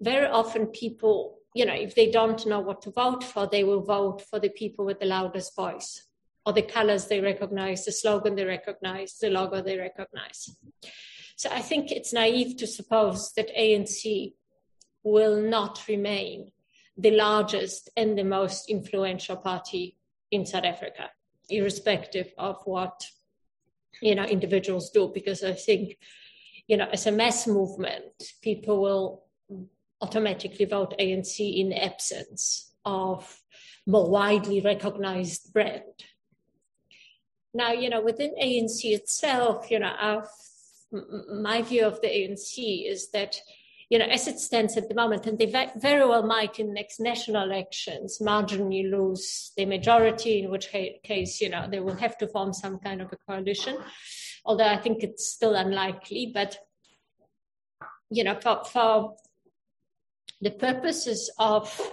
very 0.00 0.26
often 0.26 0.66
people, 0.66 1.38
you 1.54 1.64
know, 1.64 1.74
if 1.74 1.94
they 1.94 2.10
don't 2.10 2.46
know 2.46 2.60
what 2.60 2.82
to 2.82 2.90
vote 2.90 3.24
for, 3.24 3.46
they 3.46 3.64
will 3.64 3.82
vote 3.82 4.22
for 4.22 4.38
the 4.38 4.50
people 4.50 4.84
with 4.84 5.00
the 5.00 5.06
loudest 5.06 5.56
voice 5.56 6.06
or 6.44 6.52
the 6.52 6.62
colors 6.62 7.06
they 7.06 7.20
recognize, 7.20 7.84
the 7.84 7.92
slogan 7.92 8.34
they 8.34 8.44
recognize, 8.44 9.18
the 9.18 9.30
logo 9.30 9.62
they 9.62 9.78
recognize. 9.78 10.56
So 11.36 11.48
I 11.50 11.60
think 11.60 11.90
it's 11.90 12.12
naive 12.12 12.56
to 12.58 12.66
suppose 12.66 13.32
that 13.36 13.54
ANC 13.56 14.34
will 15.04 15.40
not 15.40 15.86
remain 15.88 16.50
the 16.96 17.12
largest 17.12 17.88
and 17.96 18.18
the 18.18 18.24
most 18.24 18.68
influential 18.68 19.36
party 19.36 19.96
in 20.30 20.44
South 20.44 20.64
Africa, 20.64 21.10
irrespective 21.50 22.32
of 22.38 22.56
what 22.64 23.06
you 24.00 24.14
know 24.14 24.24
individuals 24.24 24.90
do 24.90 25.10
because 25.12 25.42
i 25.42 25.52
think 25.52 25.96
you 26.66 26.76
know 26.76 26.88
as 26.92 27.06
a 27.06 27.12
mass 27.12 27.46
movement 27.46 28.12
people 28.42 28.80
will 28.80 29.24
automatically 30.00 30.64
vote 30.64 30.94
anc 30.98 31.38
in 31.38 31.72
absence 31.72 32.72
of 32.84 33.40
more 33.86 34.10
widely 34.10 34.60
recognized 34.60 35.52
brand. 35.52 35.82
Now 37.54 37.72
you 37.72 37.88
know 37.90 38.02
within 38.02 38.34
anc 38.40 38.84
itself 38.84 39.70
you 39.70 39.78
know 39.80 40.22
my 41.42 41.62
view 41.62 41.84
of 41.84 42.00
the 42.00 42.08
anc 42.08 42.90
is 42.92 43.10
that 43.10 43.40
you 43.90 43.98
know, 43.98 44.04
as 44.04 44.28
it 44.28 44.38
stands 44.38 44.76
at 44.76 44.88
the 44.88 44.94
moment, 44.94 45.26
and 45.26 45.38
they 45.38 45.46
very 45.76 46.06
well 46.06 46.22
might 46.22 46.58
in 46.58 46.74
next 46.74 47.00
national 47.00 47.42
elections 47.42 48.18
marginally 48.20 48.90
lose 48.90 49.52
the 49.56 49.64
majority, 49.64 50.40
in 50.42 50.50
which 50.50 50.70
case, 51.02 51.40
you 51.40 51.48
know, 51.48 51.66
they 51.70 51.80
will 51.80 51.96
have 51.96 52.18
to 52.18 52.28
form 52.28 52.52
some 52.52 52.78
kind 52.78 53.00
of 53.00 53.10
a 53.12 53.16
coalition. 53.26 53.78
Although 54.44 54.66
I 54.66 54.76
think 54.76 55.02
it's 55.02 55.26
still 55.26 55.54
unlikely, 55.54 56.32
but 56.34 56.58
you 58.10 58.24
know, 58.24 58.38
for, 58.40 58.64
for 58.64 59.16
the 60.40 60.50
purposes 60.50 61.30
of 61.38 61.92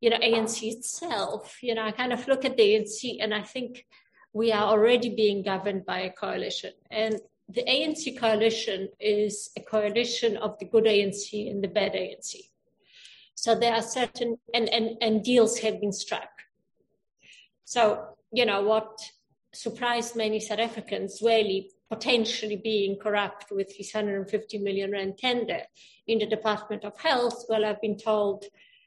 you 0.00 0.10
know 0.10 0.18
ANC 0.18 0.62
itself, 0.62 1.62
you 1.62 1.74
know, 1.74 1.84
I 1.84 1.92
kind 1.92 2.12
of 2.12 2.28
look 2.28 2.44
at 2.44 2.56
the 2.58 2.74
ANC 2.74 3.16
and 3.20 3.32
I 3.32 3.42
think 3.42 3.86
we 4.32 4.52
are 4.52 4.64
already 4.64 5.14
being 5.14 5.42
governed 5.42 5.86
by 5.86 6.00
a 6.00 6.10
coalition, 6.10 6.72
and 6.90 7.18
the 7.52 7.64
ANC 7.64 8.18
coalition 8.18 8.88
is 9.00 9.50
a 9.56 9.60
coalition 9.60 10.36
of 10.36 10.58
the 10.58 10.66
good 10.66 10.84
ANC 10.84 11.50
and 11.50 11.62
the 11.62 11.68
bad 11.68 11.92
ANC. 11.94 12.36
So 13.34 13.54
there 13.54 13.74
are 13.74 13.82
certain, 13.82 14.36
and, 14.54 14.68
and, 14.68 14.96
and 15.00 15.24
deals 15.24 15.58
have 15.58 15.80
been 15.80 15.92
struck. 15.92 16.30
So, 17.64 18.04
you 18.32 18.44
know, 18.44 18.62
what 18.62 19.00
surprised 19.52 20.14
many 20.14 20.38
South 20.38 20.58
Africans, 20.60 21.20
really 21.22 21.70
potentially 21.90 22.56
being 22.56 22.96
corrupt 22.96 23.50
with 23.50 23.74
his 23.74 23.92
150 23.92 24.58
million 24.58 24.92
rand 24.92 25.18
tender 25.18 25.62
in 26.06 26.20
the 26.20 26.26
Department 26.26 26.84
of 26.84 26.98
Health, 26.98 27.46
well, 27.48 27.64
I've 27.64 27.80
been 27.80 27.96
told 27.96 28.44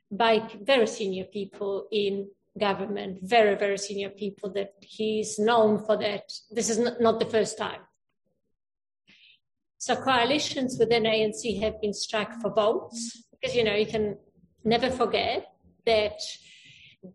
by 0.10 0.47
very 0.62 0.88
senior 0.88 1.26
people 1.26 1.88
in 1.91 2.30
government, 2.58 3.19
very, 3.23 3.56
very 3.56 3.78
senior 3.78 4.10
people, 4.10 4.54
that 4.54 4.73
he's 4.80 5.39
known 5.39 5.84
for 5.84 5.97
that. 5.97 6.32
This 6.52 6.69
is 6.69 6.78
not, 6.78 7.02
not 7.02 7.19
the 7.19 7.26
first 7.26 7.58
time. 7.58 7.82
So 9.86 9.98
coalitions 9.98 10.78
within 10.80 11.04
ANC 11.04 11.60
have 11.60 11.82
been 11.82 11.93
struck 11.93 12.39
for 12.39 12.50
votes 12.50 13.22
because, 13.32 13.54
you 13.54 13.65
know, 13.65 13.76
you 13.76 13.86
can 13.86 14.17
never 14.63 14.89
forget 14.89 15.46
that 15.86 16.22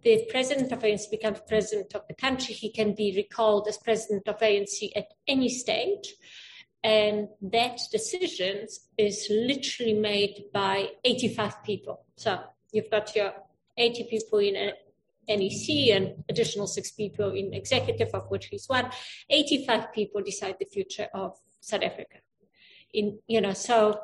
the 0.03 0.27
president 0.29 0.71
of 0.73 0.81
ANC 0.81 1.11
becomes 1.11 1.41
president 1.49 1.95
of 1.95 2.03
the 2.09 2.15
country. 2.15 2.53
He 2.53 2.71
can 2.71 2.95
be 2.95 3.15
recalled 3.17 3.69
as 3.69 3.79
president 3.79 4.29
of 4.29 4.39
ANC 4.41 4.91
at 4.95 5.07
any 5.27 5.49
stage. 5.49 6.13
And 6.85 7.29
that 7.41 7.81
decision 7.91 8.67
is 8.99 9.27
literally 9.31 9.95
made 9.95 10.45
by 10.53 10.91
85 11.07 11.65
people. 11.65 12.05
So 12.17 12.39
you've 12.71 12.91
got 12.91 13.17
your 13.17 13.33
80 13.79 14.09
people 14.11 14.41
in 14.41 14.73
NEC 15.27 15.97
and 15.97 16.23
additional 16.29 16.67
six 16.67 16.91
people 16.91 17.31
in 17.31 17.55
executive, 17.55 18.11
of 18.13 18.29
which 18.29 18.49
he's 18.49 18.69
one. 18.69 18.91
85 19.31 19.91
people 19.95 20.21
decide 20.21 20.57
the 20.61 20.67
future 20.67 21.09
of 21.15 21.35
South 21.63 21.83
Africa 21.83 22.19
in 22.93 23.19
you 23.27 23.41
know 23.41 23.53
so 23.53 24.01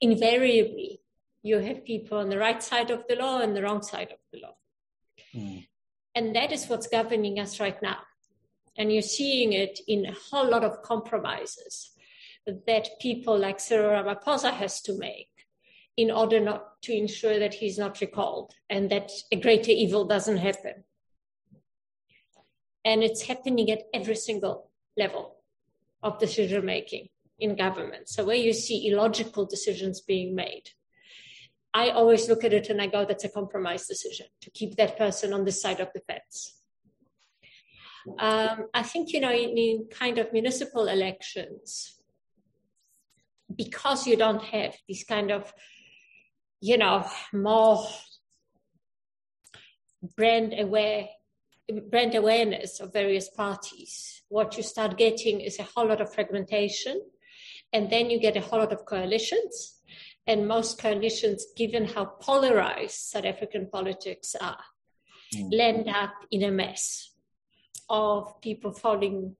invariably 0.00 1.00
you 1.42 1.58
have 1.58 1.84
people 1.84 2.18
on 2.18 2.28
the 2.28 2.38
right 2.38 2.62
side 2.62 2.90
of 2.90 3.04
the 3.08 3.16
law 3.16 3.40
and 3.40 3.56
the 3.56 3.62
wrong 3.62 3.82
side 3.82 4.10
of 4.10 4.18
the 4.32 4.40
law 4.40 4.54
mm. 5.34 5.66
and 6.14 6.34
that 6.34 6.52
is 6.52 6.66
what's 6.66 6.88
governing 6.88 7.38
us 7.38 7.60
right 7.60 7.80
now 7.82 7.98
and 8.76 8.92
you're 8.92 9.02
seeing 9.02 9.52
it 9.52 9.80
in 9.88 10.06
a 10.06 10.12
whole 10.12 10.48
lot 10.50 10.64
of 10.64 10.82
compromises 10.82 11.92
that 12.66 13.00
people 13.00 13.38
like 13.38 13.58
Cyril 13.58 14.02
Ramaphosa 14.02 14.52
has 14.52 14.80
to 14.82 14.96
make 14.96 15.30
in 15.96 16.10
order 16.10 16.38
not 16.38 16.80
to 16.82 16.94
ensure 16.94 17.38
that 17.38 17.54
he's 17.54 17.78
not 17.78 18.00
recalled 18.00 18.52
and 18.68 18.90
that 18.90 19.10
a 19.32 19.36
greater 19.36 19.70
evil 19.70 20.04
doesn't 20.04 20.36
happen. 20.36 20.84
And 22.84 23.02
it's 23.02 23.22
happening 23.22 23.70
at 23.70 23.82
every 23.92 24.14
single 24.14 24.70
level 24.96 25.36
of 26.02 26.18
decision 26.18 26.64
making 26.64 27.08
in 27.38 27.56
government. 27.56 28.08
So 28.08 28.24
where 28.24 28.36
you 28.36 28.52
see 28.52 28.88
illogical 28.88 29.44
decisions 29.44 30.00
being 30.00 30.34
made, 30.34 30.70
I 31.74 31.90
always 31.90 32.28
look 32.28 32.44
at 32.44 32.54
it 32.54 32.70
and 32.70 32.80
I 32.80 32.86
go, 32.86 33.04
that's 33.04 33.24
a 33.24 33.28
compromise 33.28 33.86
decision 33.86 34.26
to 34.40 34.50
keep 34.50 34.76
that 34.76 34.96
person 34.96 35.32
on 35.32 35.44
the 35.44 35.52
side 35.52 35.80
of 35.80 35.88
the 35.94 36.00
fence. 36.00 36.60
Um, 38.18 38.68
I 38.72 38.82
think, 38.82 39.12
you 39.12 39.20
know, 39.20 39.32
in, 39.32 39.58
in 39.58 39.88
kind 39.90 40.18
of 40.18 40.32
municipal 40.32 40.86
elections, 40.86 42.00
because 43.54 44.06
you 44.06 44.16
don't 44.16 44.42
have 44.42 44.74
these 44.88 45.04
kind 45.04 45.30
of, 45.30 45.52
you 46.60 46.78
know, 46.78 47.06
more 47.32 47.86
brand 50.16 50.54
aware 50.58 51.08
brand 51.90 52.14
awareness 52.14 52.78
of 52.78 52.92
various 52.92 53.28
parties, 53.28 54.22
what 54.28 54.56
you 54.56 54.62
start 54.62 54.96
getting 54.96 55.40
is 55.40 55.58
a 55.58 55.64
whole 55.64 55.88
lot 55.88 56.00
of 56.00 56.14
fragmentation 56.14 57.00
and 57.72 57.90
then 57.90 58.10
you 58.10 58.18
get 58.18 58.36
a 58.36 58.40
whole 58.40 58.60
lot 58.60 58.72
of 58.72 58.84
coalitions. 58.84 59.74
And 60.26 60.48
most 60.48 60.80
coalitions, 60.80 61.46
given 61.56 61.84
how 61.84 62.06
polarized 62.20 62.98
South 62.98 63.24
African 63.24 63.68
politics 63.70 64.34
are, 64.40 64.64
mm. 65.34 65.52
land 65.52 65.88
up 65.88 66.14
in 66.30 66.42
a 66.42 66.50
mess 66.50 67.12
of 67.88 68.40
people 68.40 68.72
falling 68.72 69.36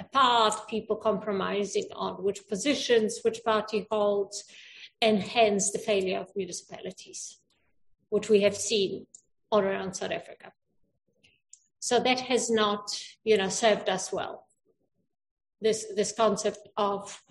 apart, 0.00 0.66
people 0.68 0.96
compromising 0.96 1.84
on 1.94 2.22
which 2.22 2.48
positions, 2.48 3.20
which 3.22 3.44
party 3.44 3.86
holds, 3.90 4.44
and 5.02 5.22
hence 5.22 5.70
the 5.70 5.78
failure 5.78 6.18
of 6.18 6.34
municipalities, 6.34 7.38
which 8.08 8.28
we 8.30 8.40
have 8.40 8.56
seen 8.56 9.06
all 9.50 9.60
around 9.60 9.94
South 9.94 10.12
Africa. 10.12 10.52
So 11.80 11.98
that 12.00 12.20
has 12.20 12.50
not, 12.50 12.90
you 13.24 13.36
know, 13.36 13.48
served 13.48 13.88
us 13.88 14.12
well. 14.12 14.46
This 15.62 15.86
this 15.94 16.12
concept 16.12 16.68
of 16.76 17.22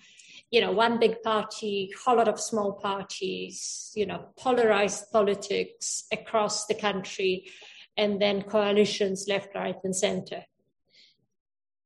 you 0.52 0.62
know, 0.62 0.72
one 0.72 1.00
big 1.00 1.22
party, 1.22 1.92
whole 2.04 2.18
lot 2.18 2.28
of 2.28 2.40
small 2.40 2.74
parties, 2.74 3.92
you 3.96 4.06
know, 4.06 4.30
polarized 4.38 5.12
politics 5.12 6.06
across 6.12 6.66
the 6.66 6.74
country, 6.74 7.50
and 7.96 8.22
then 8.22 8.42
coalitions 8.42 9.26
left, 9.28 9.54
right, 9.54 9.76
and 9.84 9.96
center. 9.96 10.44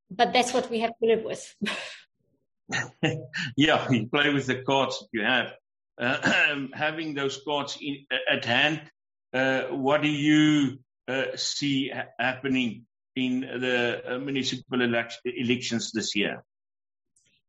But 0.10 0.32
that's 0.32 0.54
what 0.54 0.69
we 0.69 0.80
have 0.80 0.93
to 1.02 1.06
live 1.06 1.23
with. 1.23 1.56
yeah, 3.58 3.88
you 3.89 4.08
play 4.08 4.32
with 4.32 4.45
the 4.45 4.62
cards 4.62 5.06
you 5.12 5.23
have. 5.23 5.54
Uh, 5.99 6.67
having 6.73 7.13
those 7.13 7.41
cards 7.45 7.78
in, 7.82 8.06
at 8.30 8.45
hand, 8.45 8.82
uh, 9.34 9.63
what 9.63 10.02
do 10.02 10.08
you 10.08 10.80
uh, 11.08 11.36
see 11.36 11.89
ha- 11.89 12.06
happening 12.19 12.86
in 13.15 13.41
the 13.41 14.15
uh, 14.15 14.19
municipal 14.19 14.82
elect- 14.82 15.21
elections 15.26 15.91
this 15.91 16.15
year? 16.15 16.43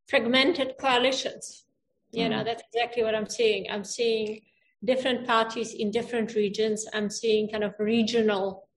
Fragmented 0.06 0.74
coalitions. 0.78 1.64
You 2.12 2.28
know, 2.28 2.42
mm. 2.42 2.44
that's 2.44 2.62
exactly 2.72 3.02
what 3.02 3.14
I'm 3.14 3.28
seeing. 3.28 3.68
I'm 3.70 3.84
seeing 3.84 4.40
different 4.84 5.26
parties 5.26 5.74
in 5.74 5.90
different 5.90 6.34
regions. 6.34 6.86
I'm 6.94 7.10
seeing 7.10 7.48
kind 7.48 7.64
of 7.64 7.74
regional 7.78 8.68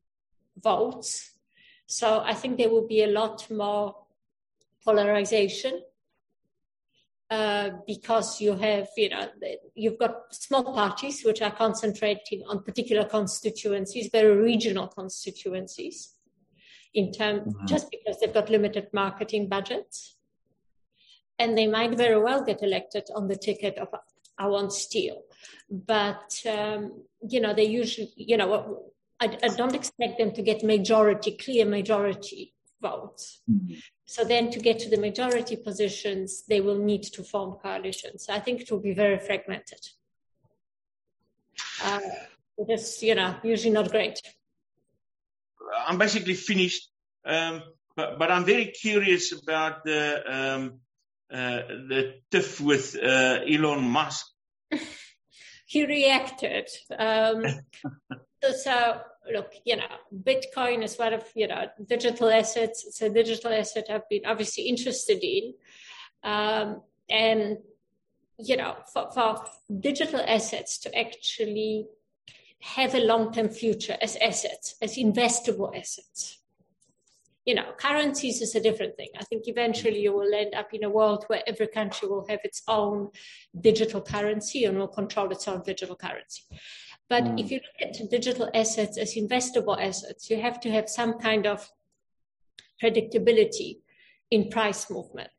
votes. 0.63 1.33
So 1.85 2.21
I 2.25 2.33
think 2.33 2.57
there 2.57 2.69
will 2.69 2.87
be 2.87 3.03
a 3.03 3.07
lot 3.07 3.47
more 3.51 3.95
polarization 4.83 5.81
uh, 7.29 7.71
because 7.85 8.41
you 8.41 8.53
have, 8.53 8.87
you 8.95 9.09
know, 9.09 9.27
you've 9.75 9.99
got 9.99 10.33
small 10.33 10.73
parties 10.73 11.23
which 11.23 11.41
are 11.41 11.51
concentrating 11.51 12.41
on 12.47 12.63
particular 12.63 13.03
constituencies, 13.03 14.09
very 14.11 14.35
regional 14.35 14.87
constituencies, 14.87 16.13
in 16.93 17.11
terms 17.11 17.53
mm-hmm. 17.53 17.65
just 17.65 17.91
because 17.91 18.19
they've 18.19 18.33
got 18.33 18.49
limited 18.49 18.87
marketing 18.93 19.47
budgets 19.49 20.16
and 21.39 21.57
they 21.57 21.67
might 21.67 21.95
very 21.95 22.19
well 22.19 22.43
get 22.43 22.63
elected 22.63 23.03
on 23.15 23.27
the 23.27 23.35
ticket 23.35 23.77
of 23.77 23.89
I 24.37 24.47
want 24.47 24.71
steel. 24.73 25.23
But, 25.69 26.39
um, 26.47 27.03
you 27.27 27.39
know, 27.41 27.53
they 27.53 27.65
usually, 27.65 28.13
you 28.15 28.37
know, 28.37 28.91
I, 29.19 29.37
I, 29.43 29.47
don't 29.49 29.73
expect 29.73 30.19
them 30.19 30.31
to 30.33 30.41
get 30.41 30.63
majority, 30.63 31.31
clear 31.31 31.65
majority 31.65 32.53
votes. 32.79 33.41
Mm-hmm. 33.51 33.75
So 34.05 34.23
then 34.23 34.51
to 34.51 34.59
get 34.59 34.79
to 34.79 34.89
the 34.89 34.97
majority 34.97 35.55
positions, 35.55 36.43
they 36.47 36.61
will 36.61 36.77
need 36.77 37.03
to 37.03 37.23
form 37.23 37.57
coalitions. 37.61 38.25
So 38.25 38.33
I 38.33 38.39
think 38.39 38.61
it 38.61 38.71
will 38.71 38.79
be 38.79 38.93
very 38.93 39.19
fragmented. 39.19 39.79
Uh, 41.83 41.99
it 42.57 42.69
is, 42.69 43.01
you 43.01 43.15
know, 43.15 43.35
usually 43.43 43.73
not 43.73 43.91
great. 43.91 44.21
I'm 45.87 45.97
basically 45.97 46.35
finished, 46.35 46.89
um, 47.25 47.63
but, 47.95 48.19
but 48.19 48.31
I'm 48.31 48.45
very 48.45 48.67
curious 48.67 49.33
about 49.33 49.83
the 49.83 50.21
um, 50.27 50.79
the 51.29 52.15
tiff 52.31 52.61
with 52.61 52.95
uh, 52.95 53.39
Elon 53.47 53.83
Musk. 53.83 54.25
he 55.65 55.85
reacted. 55.85 56.69
Um, 56.97 57.43
so, 58.43 58.51
so, 58.51 59.01
look, 59.33 59.51
you 59.65 59.75
know, 59.75 59.87
Bitcoin 60.23 60.83
is 60.83 60.97
one 60.97 61.13
of 61.13 61.23
you 61.35 61.47
know 61.47 61.67
digital 61.85 62.29
assets. 62.29 62.85
It's 62.87 63.01
a 63.01 63.09
digital 63.09 63.51
asset 63.51 63.87
I've 63.89 64.09
been 64.09 64.25
obviously 64.25 64.63
interested 64.63 65.23
in, 65.23 65.53
um, 66.23 66.81
and 67.09 67.57
you 68.39 68.55
know, 68.55 68.75
for, 68.93 69.09
for 69.11 69.45
digital 69.79 70.21
assets 70.21 70.77
to 70.79 70.97
actually 70.97 71.87
have 72.61 72.95
a 72.95 72.99
long-term 72.99 73.49
future 73.49 73.97
as 74.01 74.15
assets, 74.17 74.75
as 74.81 74.95
investable 74.97 75.75
assets. 75.75 76.39
You 77.47 77.55
know, 77.55 77.71
currencies 77.77 78.41
is 78.41 78.55
a 78.55 78.59
different 78.59 78.97
thing. 78.97 79.07
I 79.17 79.23
think 79.23 79.47
eventually 79.47 80.01
you 80.01 80.13
will 80.13 80.33
end 80.33 80.53
up 80.53 80.73
in 80.73 80.83
a 80.83 80.89
world 80.89 81.23
where 81.27 81.43
every 81.47 81.69
country 81.69 82.09
will 82.09 82.25
have 82.27 82.41
its 82.43 82.61
own 82.67 83.09
digital 83.67 84.01
currency 84.01 84.65
and 84.65 84.77
will 84.77 84.89
control 84.89 85.31
its 85.31 85.47
own 85.47 85.63
digital 85.63 85.95
currency. 85.95 86.43
But 87.09 87.23
mm. 87.23 87.39
if 87.39 87.49
you 87.49 87.61
look 87.67 87.89
at 87.89 88.09
digital 88.11 88.49
assets 88.53 88.97
as 88.97 89.15
investable 89.15 89.81
assets, 89.81 90.29
you 90.29 90.41
have 90.41 90.59
to 90.59 90.69
have 90.71 90.89
some 90.89 91.19
kind 91.19 91.47
of 91.47 91.71
predictability 92.83 93.77
in 94.29 94.49
price 94.49 94.91
movement. 94.91 95.31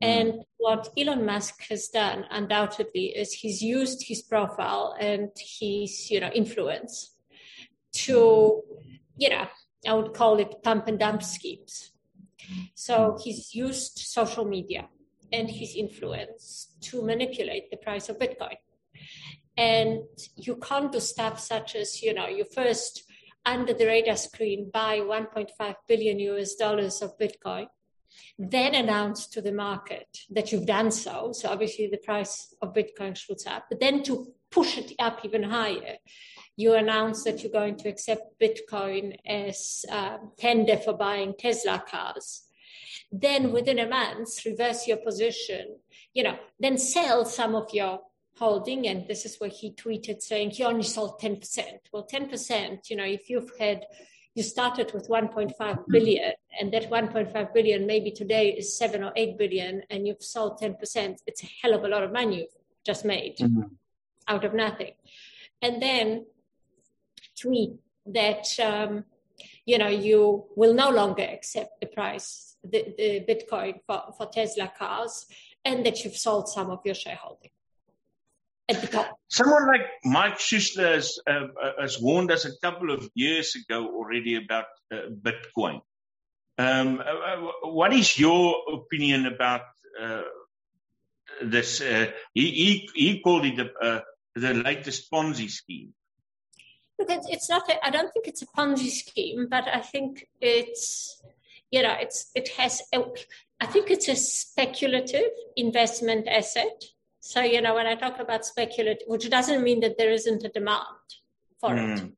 Mm. 0.00 0.06
And 0.06 0.34
what 0.58 0.90
Elon 0.96 1.26
Musk 1.26 1.64
has 1.70 1.88
done 1.88 2.24
undoubtedly 2.30 3.06
is 3.06 3.32
he's 3.32 3.60
used 3.60 4.06
his 4.06 4.22
profile 4.22 4.94
and 5.00 5.30
his, 5.36 6.08
you 6.08 6.20
know, 6.20 6.30
influence 6.32 7.16
to, 7.94 8.62
you 9.18 9.28
know, 9.28 9.46
I 9.86 9.94
would 9.94 10.14
call 10.14 10.38
it 10.38 10.62
pump 10.62 10.88
and 10.88 10.98
dump 10.98 11.22
schemes. 11.22 11.90
So 12.74 13.18
he's 13.22 13.54
used 13.54 13.98
social 13.98 14.44
media 14.44 14.88
and 15.32 15.50
his 15.50 15.74
influence 15.74 16.74
to 16.82 17.02
manipulate 17.02 17.70
the 17.70 17.76
price 17.76 18.08
of 18.08 18.18
Bitcoin. 18.18 18.56
And 19.56 20.02
you 20.36 20.56
can't 20.56 20.92
do 20.92 21.00
stuff 21.00 21.38
such 21.40 21.76
as, 21.76 22.02
you 22.02 22.14
know, 22.14 22.26
you 22.26 22.44
first 22.44 23.04
under 23.44 23.72
the 23.74 23.86
radar 23.86 24.16
screen 24.16 24.70
buy 24.72 24.98
1.5 25.00 25.74
billion 25.88 26.18
US 26.20 26.54
dollars 26.54 27.02
of 27.02 27.18
Bitcoin 27.18 27.66
then 28.38 28.74
announce 28.74 29.26
to 29.28 29.40
the 29.40 29.52
market 29.52 30.18
that 30.30 30.52
you've 30.52 30.66
done 30.66 30.90
so. 30.90 31.32
So 31.32 31.50
obviously 31.50 31.88
the 31.88 31.98
price 31.98 32.54
of 32.60 32.74
Bitcoin 32.74 33.16
shoots 33.16 33.46
up, 33.46 33.66
but 33.68 33.80
then 33.80 34.02
to 34.04 34.32
push 34.50 34.78
it 34.78 34.92
up 34.98 35.24
even 35.24 35.42
higher, 35.42 35.96
you 36.56 36.74
announce 36.74 37.24
that 37.24 37.42
you're 37.42 37.52
going 37.52 37.76
to 37.76 37.88
accept 37.88 38.40
Bitcoin 38.40 39.16
as 39.26 39.84
uh, 39.90 40.18
tender 40.38 40.76
for 40.76 40.92
buying 40.92 41.34
Tesla 41.38 41.82
cars. 41.88 42.42
Then 43.10 43.52
within 43.52 43.78
a 43.78 43.88
month, 43.88 44.44
reverse 44.44 44.86
your 44.86 44.98
position, 44.98 45.76
you 46.14 46.22
know, 46.22 46.38
then 46.58 46.78
sell 46.78 47.24
some 47.24 47.54
of 47.54 47.72
your 47.72 48.00
holding. 48.38 48.86
And 48.86 49.06
this 49.06 49.24
is 49.24 49.36
where 49.38 49.50
he 49.50 49.72
tweeted 49.72 50.22
saying 50.22 50.50
he 50.50 50.64
only 50.64 50.82
sold 50.82 51.20
10%. 51.20 51.62
Well, 51.92 52.06
10%, 52.10 52.90
you 52.90 52.96
know, 52.96 53.04
if 53.04 53.28
you've 53.28 53.52
had 53.58 53.84
you 54.34 54.42
started 54.42 54.92
with 54.94 55.08
1.5 55.08 55.84
billion 55.88 56.32
and 56.58 56.72
that 56.72 56.90
1.5 56.90 57.54
billion 57.54 57.86
maybe 57.86 58.10
today 58.10 58.48
is 58.50 58.76
7 58.78 59.02
or 59.02 59.12
8 59.14 59.36
billion 59.36 59.82
and 59.90 60.06
you've 60.06 60.22
sold 60.22 60.58
10% 60.58 61.18
it's 61.26 61.42
a 61.42 61.48
hell 61.60 61.74
of 61.74 61.84
a 61.84 61.88
lot 61.88 62.02
of 62.02 62.12
money 62.12 62.38
you've 62.38 62.56
just 62.82 63.04
made 63.04 63.36
mm-hmm. 63.36 63.62
out 64.28 64.44
of 64.44 64.54
nothing 64.54 64.92
and 65.60 65.82
then 65.82 66.24
tweet 67.40 67.72
that 68.06 68.46
um, 68.60 69.04
you 69.64 69.78
know 69.78 69.88
you 69.88 70.44
will 70.56 70.74
no 70.74 70.90
longer 70.90 71.22
accept 71.22 71.80
the 71.80 71.86
price 71.86 72.56
the, 72.64 72.94
the 72.96 73.24
bitcoin 73.28 73.80
for, 73.86 74.12
for 74.16 74.26
tesla 74.26 74.72
cars 74.78 75.26
and 75.64 75.86
that 75.86 76.04
you've 76.04 76.16
sold 76.16 76.48
some 76.48 76.70
of 76.70 76.80
your 76.84 76.94
shareholding 76.94 77.50
Someone 79.28 79.66
like 79.66 79.86
Mike 80.04 80.38
Schuessler 80.38 80.94
has, 80.94 81.18
uh, 81.26 81.46
has 81.80 82.00
warned 82.00 82.30
us 82.30 82.44
a 82.44 82.58
couple 82.60 82.90
of 82.90 83.08
years 83.14 83.54
ago 83.54 83.86
already 83.86 84.36
about 84.36 84.66
uh, 84.92 85.08
Bitcoin. 85.10 85.80
Um, 86.58 87.00
uh, 87.00 87.02
uh 87.02 87.70
what 87.70 87.92
is 87.92 88.18
your 88.18 88.56
opinion 88.72 89.26
about 89.26 89.62
uh, 90.00 90.22
this? 91.42 91.80
Uh, 91.80 92.10
he, 92.34 92.50
he, 92.50 92.88
he, 92.94 93.20
called 93.20 93.46
it 93.46 93.56
the 94.34 94.54
latest 94.54 95.10
Ponzi 95.10 95.50
scheme. 95.50 95.92
Look, 96.98 97.08
it's 97.10 97.48
not. 97.48 97.68
A, 97.68 97.84
I 97.84 97.90
don't 97.90 98.12
think 98.12 98.28
it's 98.28 98.42
a 98.42 98.46
Ponzi 98.46 98.90
scheme, 98.90 99.48
but 99.50 99.66
I 99.66 99.80
think 99.80 100.28
it's, 100.40 101.22
you 101.70 101.82
know, 101.82 101.94
it's 101.98 102.30
it 102.34 102.48
has. 102.50 102.82
I 103.60 103.66
think 103.66 103.90
it's 103.90 104.08
a 104.08 104.16
speculative 104.16 105.30
investment 105.56 106.28
asset 106.28 106.84
so, 107.24 107.40
you 107.40 107.62
know, 107.62 107.76
when 107.76 107.86
I 107.86 107.94
talk 107.94 108.18
about 108.18 108.44
speculative, 108.44 109.06
which 109.06 109.30
doesn't 109.30 109.62
mean 109.62 109.78
that 109.80 109.96
there 109.96 110.10
isn't 110.10 110.42
a 110.42 110.48
demand 110.48 111.06
for 111.60 111.70
mm. 111.70 111.96
it. 111.96 112.12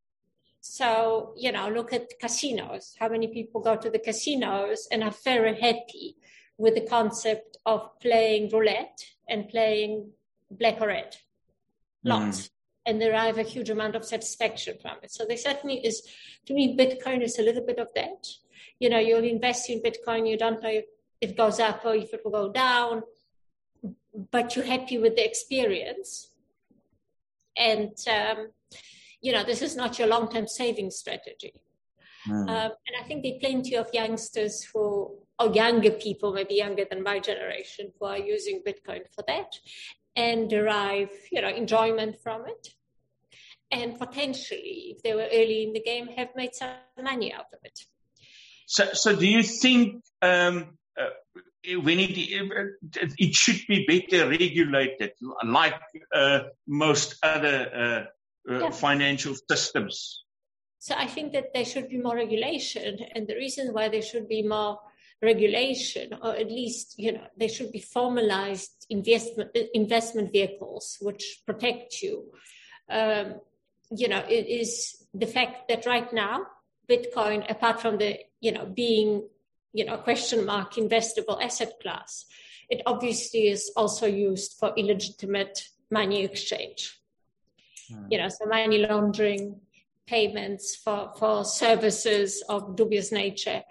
So, 0.62 1.34
you 1.36 1.52
know, 1.52 1.68
look 1.68 1.92
at 1.92 2.18
casinos. 2.18 2.96
How 2.98 3.10
many 3.10 3.28
people 3.28 3.60
go 3.60 3.76
to 3.76 3.90
the 3.90 3.98
casinos 3.98 4.88
and 4.90 5.04
are 5.04 5.14
very 5.22 5.60
happy 5.60 6.16
with 6.56 6.74
the 6.74 6.86
concept 6.86 7.58
of 7.66 8.00
playing 8.00 8.48
roulette 8.48 9.04
and 9.28 9.46
playing 9.46 10.10
black 10.50 10.80
or 10.80 10.88
red 10.88 11.16
lots 12.04 12.42
mm. 12.42 12.50
And 12.86 13.00
derive 13.00 13.38
a 13.38 13.42
huge 13.42 13.70
amount 13.70 13.96
of 13.96 14.04
satisfaction 14.04 14.76
from 14.80 14.96
it. 15.02 15.10
So 15.10 15.24
there 15.24 15.36
certainly 15.36 15.84
is, 15.84 16.02
to 16.46 16.54
me, 16.54 16.76
Bitcoin 16.76 17.22
is 17.22 17.38
a 17.38 17.42
little 17.42 17.64
bit 17.64 17.78
of 17.78 17.88
that. 17.94 18.26
You 18.78 18.90
know, 18.90 18.98
you'll 18.98 19.24
invest 19.24 19.70
in 19.70 19.80
Bitcoin, 19.80 20.28
you 20.28 20.36
don't 20.36 20.62
know 20.62 20.68
if 20.68 20.84
it 21.20 21.36
goes 21.36 21.60
up 21.60 21.84
or 21.84 21.94
if 21.94 22.12
it 22.12 22.20
will 22.24 22.32
go 22.32 22.52
down 22.52 23.02
but 24.30 24.54
you're 24.54 24.64
happy 24.64 24.98
with 24.98 25.16
the 25.16 25.24
experience. 25.24 26.30
And, 27.56 27.96
um, 28.10 28.48
you 29.20 29.32
know, 29.32 29.44
this 29.44 29.62
is 29.62 29.76
not 29.76 29.98
your 29.98 30.08
long 30.08 30.30
term 30.30 30.46
saving 30.46 30.90
strategy. 30.90 31.52
Mm. 32.28 32.48
Um, 32.48 32.72
and 32.86 32.96
I 33.00 33.06
think 33.06 33.22
there 33.22 33.34
are 33.34 33.40
plenty 33.40 33.76
of 33.76 33.88
youngsters 33.92 34.66
who, 34.72 35.18
or 35.38 35.52
younger 35.52 35.90
people, 35.90 36.32
maybe 36.32 36.54
younger 36.54 36.84
than 36.88 37.02
my 37.02 37.18
generation, 37.18 37.92
who 37.98 38.06
are 38.06 38.18
using 38.18 38.62
Bitcoin 38.66 39.02
for 39.14 39.24
that 39.26 39.52
and 40.16 40.48
derive, 40.48 41.10
you 41.30 41.40
know, 41.40 41.48
enjoyment 41.48 42.20
from 42.22 42.46
it. 42.46 42.68
And 43.70 43.98
potentially, 43.98 44.94
if 44.96 45.02
they 45.02 45.14
were 45.14 45.28
early 45.32 45.64
in 45.64 45.72
the 45.72 45.80
game, 45.80 46.06
have 46.08 46.28
made 46.36 46.54
some 46.54 46.70
money 47.02 47.32
out 47.32 47.46
of 47.52 47.58
it. 47.64 47.78
So, 48.66 48.86
so 48.92 49.16
do 49.16 49.26
you 49.26 49.42
think 49.42 50.04
um, 50.22 50.78
uh, 50.98 51.10
when 51.82 51.98
it, 51.98 52.10
it 53.18 53.34
should 53.34 53.60
be 53.68 53.84
better 53.86 54.28
regulated, 54.28 55.12
like 55.44 55.74
uh, 56.14 56.40
most 56.66 57.16
other 57.22 58.06
uh, 58.48 58.52
uh, 58.52 58.58
yeah. 58.58 58.70
financial 58.70 59.34
systems. 59.48 60.24
So 60.78 60.94
I 60.96 61.06
think 61.06 61.32
that 61.32 61.54
there 61.54 61.64
should 61.64 61.88
be 61.88 61.96
more 61.96 62.14
regulation, 62.14 62.98
and 63.14 63.26
the 63.26 63.34
reason 63.36 63.72
why 63.72 63.88
there 63.88 64.02
should 64.02 64.28
be 64.28 64.42
more 64.42 64.78
regulation, 65.24 66.14
or 66.22 66.36
at 66.36 66.48
least 66.48 66.98
you 66.98 67.12
know, 67.12 67.26
there 67.36 67.48
should 67.48 67.72
be 67.72 67.80
formalized 67.80 68.86
investment 68.90 69.56
investment 69.74 70.32
vehicles 70.32 70.98
which 71.00 71.42
protect 71.46 72.02
you. 72.02 72.32
Um, 72.90 73.40
you 73.90 74.08
know, 74.08 74.24
it 74.28 74.46
is 74.46 75.04
the 75.14 75.26
fact 75.26 75.68
that 75.68 75.86
right 75.86 76.12
now 76.12 76.46
Bitcoin, 76.88 77.50
apart 77.50 77.80
from 77.80 77.98
the 77.98 78.18
you 78.40 78.52
know 78.52 78.66
being 78.66 79.24
you 79.74 79.84
know, 79.84 79.98
question 79.98 80.46
mark 80.46 80.74
investable 80.74 81.42
asset 81.42 81.74
class. 81.82 82.24
It 82.70 82.80
obviously 82.86 83.48
is 83.48 83.70
also 83.76 84.06
used 84.06 84.56
for 84.58 84.72
illegitimate 84.76 85.68
money 85.90 86.24
exchange. 86.24 86.98
Hmm. 87.92 88.06
You 88.08 88.18
know, 88.18 88.28
so 88.28 88.46
money 88.46 88.78
laundering, 88.78 89.60
payments 90.06 90.76
for, 90.76 91.12
for 91.18 91.44
services 91.44 92.42
of 92.48 92.76
dubious 92.76 93.12
nature. 93.12 93.64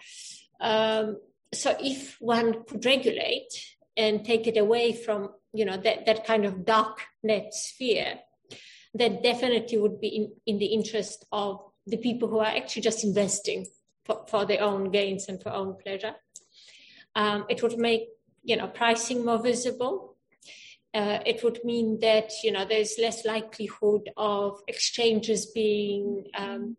Um, 0.59 1.17
so 1.53 1.75
if 1.79 2.17
one 2.19 2.63
could 2.65 2.85
regulate 2.85 3.49
and 3.95 4.25
take 4.25 4.47
it 4.47 4.57
away 4.57 4.93
from, 4.93 5.29
you 5.53 5.65
know, 5.65 5.77
that, 5.77 6.05
that 6.05 6.25
kind 6.25 6.45
of 6.45 6.65
dark 6.65 7.01
net 7.21 7.53
sphere, 7.53 8.19
that 8.95 9.23
definitely 9.23 9.77
would 9.77 9.99
be 9.99 10.07
in, 10.07 10.31
in 10.45 10.57
the 10.59 10.67
interest 10.67 11.25
of 11.31 11.59
the 11.85 11.97
people 11.97 12.27
who 12.27 12.39
are 12.39 12.45
actually 12.45 12.81
just 12.81 13.03
investing 13.03 13.65
for, 14.05 14.25
for 14.27 14.45
their 14.45 14.61
own 14.61 14.91
gains 14.91 15.27
and 15.27 15.41
for 15.41 15.49
own 15.49 15.75
pleasure. 15.81 16.15
Um, 17.15 17.45
it 17.49 17.61
would 17.61 17.77
make 17.77 18.07
you 18.43 18.55
know 18.55 18.67
pricing 18.67 19.25
more 19.25 19.41
visible. 19.41 20.17
Uh, 20.93 21.19
it 21.25 21.43
would 21.43 21.59
mean 21.63 21.99
that 22.01 22.31
you 22.43 22.51
know 22.51 22.65
there's 22.65 22.97
less 22.99 23.25
likelihood 23.25 24.09
of 24.17 24.61
exchanges 24.67 25.47
being 25.47 26.25
um, 26.37 26.77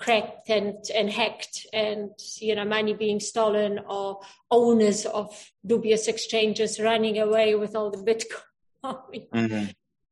cracked 0.00 0.48
and, 0.48 0.76
and 0.94 1.10
hacked 1.10 1.66
and, 1.72 2.10
you 2.38 2.54
know, 2.54 2.64
money 2.64 2.94
being 2.94 3.20
stolen 3.20 3.78
or 3.86 4.20
owners 4.50 5.04
of 5.04 5.50
dubious 5.64 6.08
exchanges 6.08 6.80
running 6.80 7.18
away 7.18 7.54
with 7.54 7.76
all 7.76 7.90
the 7.90 7.98
Bitcoin. 7.98 9.28
Mm-hmm. 9.34 9.66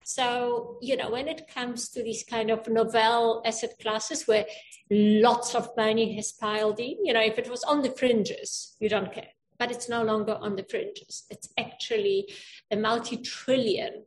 So, 0.04 0.78
you 0.80 0.96
know, 0.96 1.10
when 1.10 1.28
it 1.28 1.48
comes 1.52 1.88
to 1.90 2.02
these 2.02 2.24
kind 2.24 2.50
of 2.50 2.66
novel 2.68 3.42
asset 3.44 3.74
classes 3.80 4.26
where 4.26 4.46
lots 4.90 5.54
of 5.54 5.70
money 5.76 6.16
has 6.16 6.32
piled 6.32 6.80
in, 6.80 7.04
you 7.04 7.12
know, 7.12 7.20
if 7.20 7.38
it 7.38 7.50
was 7.50 7.62
on 7.64 7.82
the 7.82 7.90
fringes, 7.90 8.76
you 8.80 8.88
don't 8.88 9.12
care. 9.12 9.28
But 9.58 9.70
it's 9.70 9.88
no 9.88 10.02
longer 10.02 10.38
on 10.40 10.56
the 10.56 10.62
fringes. 10.64 11.24
It's 11.30 11.48
actually 11.58 12.32
a 12.70 12.76
multi 12.76 13.18
trillion 13.18 14.04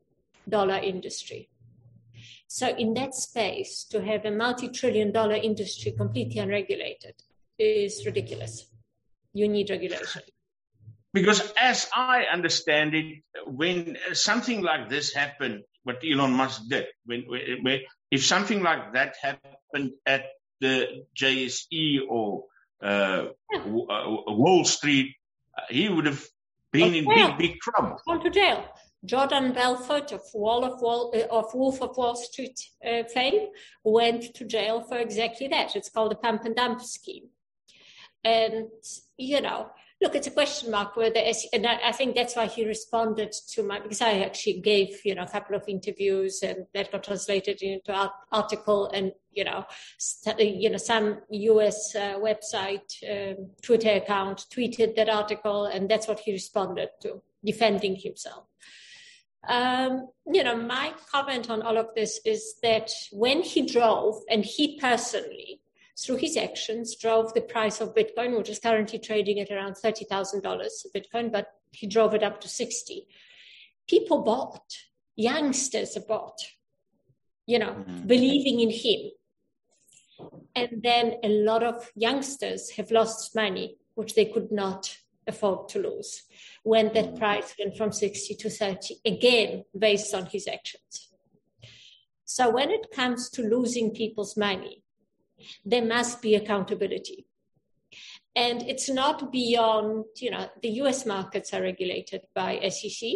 dollar 0.47 0.77
industry. 0.77 1.51
So, 2.54 2.68
in 2.68 2.93
that 2.95 3.16
space, 3.16 3.86
to 3.91 4.04
have 4.04 4.26
a 4.26 4.30
multi 4.30 4.68
trillion 4.68 5.14
dollar 5.14 5.36
industry 5.36 5.93
completely 5.93 6.38
unregulated 6.39 7.16
is 7.58 8.06
ridiculous. 8.06 8.66
You 9.32 9.47
need 9.47 9.70
regulation. 9.70 10.24
Because, 11.14 11.54
as 11.58 11.89
I 11.95 12.24
understand 12.24 12.93
it, 12.93 13.24
when 13.47 13.95
something 14.12 14.62
like 14.62 14.89
this 14.89 15.14
happened, 15.14 15.64
what 15.84 16.04
Elon 16.04 16.34
Musk 16.34 16.64
did, 16.68 16.88
when, 17.06 17.24
when 17.62 17.80
if 18.12 18.26
something 18.26 18.62
like 18.62 18.95
that 18.95 19.16
happened 19.22 19.91
at 20.06 20.26
the 20.60 21.06
JSE 21.18 21.99
or 22.10 22.47
uh, 22.84 23.28
yeah. 23.54 23.64
Wall 23.66 24.66
Street, 24.66 25.16
he 25.70 25.88
would 25.88 26.06
have 26.06 26.22
been 26.74 26.95
in 26.95 27.08
big, 27.08 27.38
big 27.38 27.60
trouble. 27.62 27.97
Gone 28.06 28.22
to 28.22 28.30
jail. 28.30 28.66
Jordan 29.04 29.54
Belfort 29.54 30.12
of, 30.12 30.22
Wall 30.34 30.64
of, 30.64 30.80
Wall, 30.82 31.14
uh, 31.16 31.36
of 31.36 31.54
Wolf 31.54 31.82
of 31.82 31.97
Wall 31.97 32.16
Street 32.16 32.60
uh, 32.86 33.04
fame 33.04 33.47
went 33.84 34.34
to 34.36 34.45
jail 34.45 34.82
for 34.82 34.97
exactly 34.97 35.47
that. 35.47 35.76
It's 35.76 35.89
called 35.89 36.12
the 36.12 36.16
pump 36.16 36.45
and 36.45 36.56
dump 36.56 36.82
scheme. 36.82 37.30
And, 38.24 38.68
you 39.18 39.41
know, 39.41 39.72
look, 39.99 40.14
it's 40.14 40.28
a 40.28 40.32
question 40.32 40.70
mark 40.70 40.95
whether, 40.95 41.20
and 41.54 41.66
I 41.66 41.91
think 41.91 42.16
that's 42.16 42.36
why 42.36 42.45
he 42.45 42.66
responded 42.66 43.32
to 43.49 43.64
my, 43.64 43.80
because 43.80 44.02
I 44.02 44.20
actually 44.20 44.62
gave, 44.62 44.99
you 45.04 45.16
know, 45.16 45.24
a 45.24 45.28
couple 45.28 45.56
of 45.56 45.64
interviews 45.68 46.43
and 46.43 46.68
that 46.76 46.91
got 46.91 47.04
translated 47.04 47.64
into 47.64 47.99
an 47.99 48.10
article 48.32 48.91
and, 48.93 49.12
you 49.32 49.43
know, 49.43 49.66
st- 49.97 50.39
you 50.39 50.70
know, 50.70 50.78
some 50.78 51.22
US 51.30 51.95
uh, 51.95 52.20
website, 52.20 52.91
um, 53.10 53.49
Twitter 53.64 53.93
account 53.93 54.45
tweeted 54.54 54.95
that 54.95 55.10
article 55.10 55.66
and 55.66 55.89
that's 55.89 56.08
what 56.08 56.20
he 56.20 56.32
responded 56.32 56.89
to, 57.02 57.24
defending 57.43 57.95
himself. 57.95 58.51
Um, 59.48 60.08
you 60.32 60.44
know, 60.44 60.56
my 60.56 60.94
comment 61.12 61.50
on 61.50 61.62
all 61.62 61.78
of 61.78 61.94
this 61.96 62.20
is 62.26 62.56
that 62.62 62.92
when 63.12 63.42
he 63.42 63.66
drove, 63.66 64.22
and 64.30 64.46
he 64.46 64.80
personally, 64.80 65.62
through 66.00 66.18
his 66.18 66.38
actions, 66.38 66.96
drove 66.96 67.34
the 67.34 67.42
price 67.42 67.82
of 67.82 67.96
Bitcoin, 67.96 68.38
which 68.38 68.50
is 68.50 68.60
currently 68.60 69.00
trading 69.00 69.39
at 69.39 69.52
around 69.52 69.76
$30,000 69.76 70.44
a 70.46 71.00
Bitcoin, 71.00 71.32
but 71.32 71.48
he 71.72 71.88
drove 71.88 72.14
it 72.14 72.24
up 72.24 72.42
to 72.42 72.48
60. 72.48 73.08
People 73.88 74.22
bought, 74.24 74.64
youngsters 75.16 75.98
bought, 76.08 76.39
you 77.46 77.60
know, 77.60 77.72
mm-hmm. 77.72 78.08
believing 78.08 78.60
in 78.60 78.70
him. 78.70 79.12
And 80.56 80.82
then 80.84 81.16
a 81.24 81.30
lot 81.30 81.64
of 81.64 81.89
youngsters 81.96 82.72
have 82.72 82.92
lost 82.92 83.36
money, 83.36 83.78
which 83.96 84.16
they 84.16 84.26
could 84.26 84.52
not 84.52 84.98
afford 85.28 85.69
to 85.69 85.80
lose 85.80 86.24
when 86.63 86.93
that 86.93 87.13
mm. 87.13 87.19
price 87.19 87.55
went 87.57 87.78
from 87.78 87.91
60 87.91 88.36
to 88.36 88.49
30, 88.49 88.95
again, 89.05 89.63
based 89.78 90.13
on 90.13 90.26
his 90.28 90.47
actions. 90.47 91.09
So 92.26 92.49
when 92.49 92.72
it 92.72 92.91
comes 92.91 93.30
to 93.32 93.41
losing 93.41 93.91
people's 93.91 94.38
money, 94.38 94.84
there 95.65 95.86
must 95.86 96.22
be 96.22 96.36
accountability. 96.36 97.28
And 98.36 98.61
it's 98.61 98.89
not 98.89 99.32
beyond, 99.32 100.05
you 100.17 100.32
know, 100.32 100.47
the 100.61 100.69
US 100.82 101.05
markets 101.05 101.53
are 101.53 101.61
regulated 101.61 102.22
by 102.34 102.69
SEC. 102.69 103.09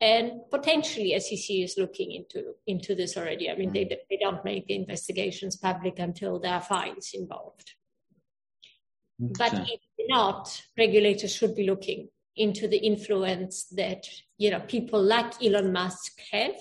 And 0.00 0.42
potentially 0.50 1.18
SEC 1.18 1.56
is 1.56 1.74
looking 1.76 2.12
into, 2.12 2.54
into 2.66 2.94
this 2.94 3.16
already. 3.16 3.50
I 3.50 3.56
mean, 3.56 3.72
they, 3.72 3.84
they 3.84 4.16
don't 4.16 4.44
make 4.44 4.66
the 4.66 4.76
investigations 4.76 5.56
public 5.56 5.98
until 5.98 6.38
there 6.38 6.54
are 6.54 6.62
fines 6.62 7.10
involved. 7.12 7.74
But 9.18 9.52
if 9.68 9.80
not, 10.08 10.62
regulators 10.76 11.34
should 11.34 11.56
be 11.56 11.66
looking 11.66 12.08
into 12.36 12.68
the 12.68 12.78
influence 12.78 13.64
that 13.64 14.06
you 14.38 14.50
know 14.50 14.60
people 14.60 15.02
like 15.02 15.42
Elon 15.42 15.72
Musk 15.72 16.12
have 16.30 16.54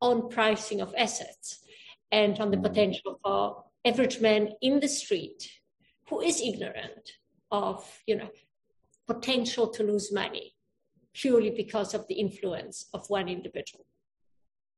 on 0.00 0.30
pricing 0.30 0.80
of 0.80 0.94
assets 0.96 1.60
and 2.10 2.38
on 2.40 2.50
the 2.50 2.56
mm. 2.56 2.62
potential 2.62 3.18
for 3.22 3.64
average 3.84 4.20
man 4.20 4.50
in 4.62 4.80
the 4.80 4.88
street 4.88 5.50
who 6.08 6.20
is 6.20 6.40
ignorant 6.40 7.12
of 7.50 8.02
you 8.06 8.16
know 8.16 8.30
potential 9.06 9.68
to 9.68 9.82
lose 9.82 10.12
money 10.12 10.54
purely 11.12 11.50
because 11.50 11.92
of 11.92 12.06
the 12.08 12.14
influence 12.14 12.86
of 12.94 13.04
one 13.08 13.28
individual. 13.28 13.84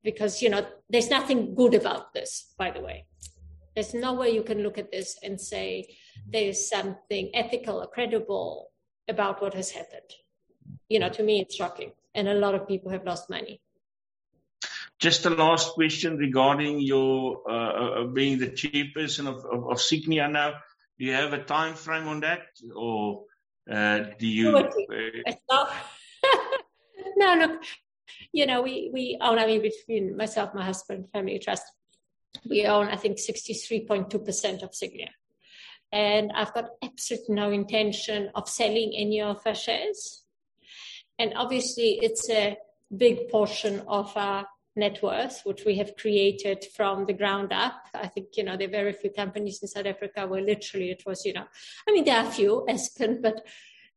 Because 0.02 0.42
you 0.42 0.50
know 0.50 0.66
there's 0.90 1.10
nothing 1.10 1.54
good 1.54 1.74
about 1.74 2.12
this 2.12 2.52
by 2.58 2.72
the 2.72 2.80
way. 2.80 3.06
There's 3.74 3.94
no 3.94 4.14
way 4.14 4.30
you 4.30 4.42
can 4.42 4.62
look 4.62 4.78
at 4.78 4.90
this 4.90 5.18
and 5.22 5.40
say 5.40 5.96
there's 6.26 6.68
something 6.68 7.30
ethical 7.34 7.82
or 7.82 7.86
credible 7.86 8.70
about 9.08 9.42
what 9.42 9.54
has 9.54 9.70
happened 9.70 10.14
you 10.88 10.98
know, 10.98 11.08
to 11.08 11.22
me, 11.22 11.40
it's 11.40 11.54
shocking. 11.54 11.92
And 12.14 12.28
a 12.28 12.34
lot 12.34 12.54
of 12.54 12.68
people 12.68 12.90
have 12.90 13.04
lost 13.04 13.30
money. 13.30 13.60
Just 14.98 15.26
a 15.26 15.30
last 15.30 15.72
question 15.72 16.16
regarding 16.16 16.80
your 16.80 17.42
uh, 17.48 17.52
uh, 17.52 18.04
being 18.04 18.38
the 18.38 18.48
chairperson 18.48 19.26
of, 19.26 19.44
of, 19.44 19.70
of 19.70 19.78
Sygnia 19.78 20.30
now. 20.30 20.54
Do 20.98 21.04
you 21.04 21.12
have 21.12 21.32
a 21.32 21.42
time 21.42 21.74
frame 21.74 22.06
on 22.06 22.20
that, 22.20 22.42
or 22.74 23.24
uh, 23.68 24.04
do 24.16 24.26
you? 24.28 24.56
Uh, 24.56 24.70
no, 27.16 27.34
look, 27.34 27.62
you 28.32 28.46
know, 28.46 28.62
we 28.62 28.90
we 28.92 29.18
own. 29.20 29.40
I 29.40 29.46
mean, 29.46 29.62
between 29.62 30.16
myself, 30.16 30.54
my 30.54 30.64
husband, 30.64 31.08
family 31.12 31.40
trust, 31.40 31.64
we 32.48 32.64
own, 32.66 32.86
I 32.86 32.94
think, 32.94 33.18
sixty-three 33.18 33.86
point 33.86 34.10
two 34.10 34.20
percent 34.20 34.62
of 34.62 34.70
Sygnia, 34.70 35.08
and 35.94 36.32
I've 36.32 36.52
got 36.52 36.70
absolutely 36.82 37.36
no 37.36 37.52
intention 37.52 38.28
of 38.34 38.48
selling 38.48 38.92
any 38.96 39.22
of 39.22 39.40
our 39.46 39.54
shares. 39.54 40.24
And 41.20 41.32
obviously, 41.36 42.00
it's 42.02 42.28
a 42.28 42.58
big 42.94 43.28
portion 43.30 43.80
of 43.86 44.12
our 44.16 44.44
net 44.74 45.00
worth, 45.04 45.42
which 45.44 45.64
we 45.64 45.76
have 45.76 45.96
created 45.96 46.66
from 46.76 47.06
the 47.06 47.12
ground 47.12 47.52
up. 47.52 47.86
I 47.94 48.08
think, 48.08 48.36
you 48.36 48.42
know, 48.42 48.56
there 48.56 48.66
are 48.66 48.72
very 48.72 48.92
few 48.92 49.10
companies 49.10 49.60
in 49.62 49.68
South 49.68 49.86
Africa 49.86 50.26
where 50.26 50.42
literally 50.42 50.90
it 50.90 51.04
was, 51.06 51.24
you 51.24 51.32
know, 51.32 51.46
I 51.88 51.92
mean, 51.92 52.04
there 52.04 52.18
are 52.18 52.26
a 52.26 52.30
few, 52.32 52.66
Aspen, 52.68 53.22
but, 53.22 53.46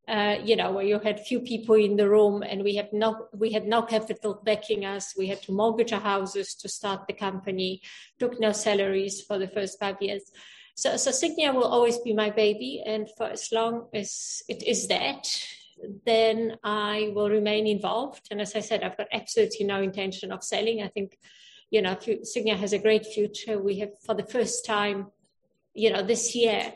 uh, 0.08 0.36
you 0.44 0.56
know, 0.56 0.74
where 0.74 0.86
you 0.86 1.00
had 1.00 1.20
few 1.20 1.40
people 1.40 1.74
in 1.74 1.96
the 1.96 2.08
room 2.08 2.44
and 2.44 2.64
we 2.64 2.76
have 2.76 2.94
no, 2.94 3.26
we 3.34 3.54
had 3.54 3.66
no 3.66 3.82
capital 3.82 4.40
backing 4.46 4.86
us. 4.86 5.16
We 5.18 5.26
had 5.26 5.42
to 5.44 5.52
mortgage 5.52 5.94
our 5.94 6.00
houses 6.00 6.54
to 6.62 6.70
start 6.70 7.08
the 7.08 7.14
company, 7.14 7.82
took 8.20 8.40
no 8.40 8.52
salaries 8.52 9.20
for 9.20 9.40
the 9.40 9.48
first 9.48 9.80
five 9.80 10.00
years. 10.00 10.32
So, 10.78 10.96
so 10.96 11.10
Sygnia 11.10 11.56
will 11.56 11.64
always 11.64 11.98
be 11.98 12.14
my 12.14 12.30
baby. 12.30 12.84
And 12.86 13.10
for 13.18 13.26
as 13.26 13.52
long 13.52 13.88
as 13.96 14.44
it 14.48 14.62
is 14.62 14.88
that, 14.90 15.28
then 16.06 16.58
I 16.64 17.12
will 17.16 17.32
remain 17.32 17.66
involved. 17.66 18.28
And 18.30 18.40
as 18.40 18.56
I 18.56 18.60
said, 18.60 18.84
I've 18.84 18.96
got 18.96 19.08
absolutely 19.12 19.66
no 19.66 19.82
intention 19.82 20.32
of 20.32 20.44
selling. 20.44 20.84
I 20.84 20.90
think, 20.90 21.18
you 21.72 21.82
know, 21.82 21.96
Sygnia 21.96 22.56
has 22.58 22.74
a 22.74 22.80
great 22.80 23.08
future. 23.08 23.60
We 23.60 23.80
have, 23.80 24.00
for 24.06 24.14
the 24.14 24.28
first 24.28 24.68
time, 24.68 25.08
you 25.74 25.92
know, 25.92 26.04
this 26.04 26.36
year, 26.36 26.74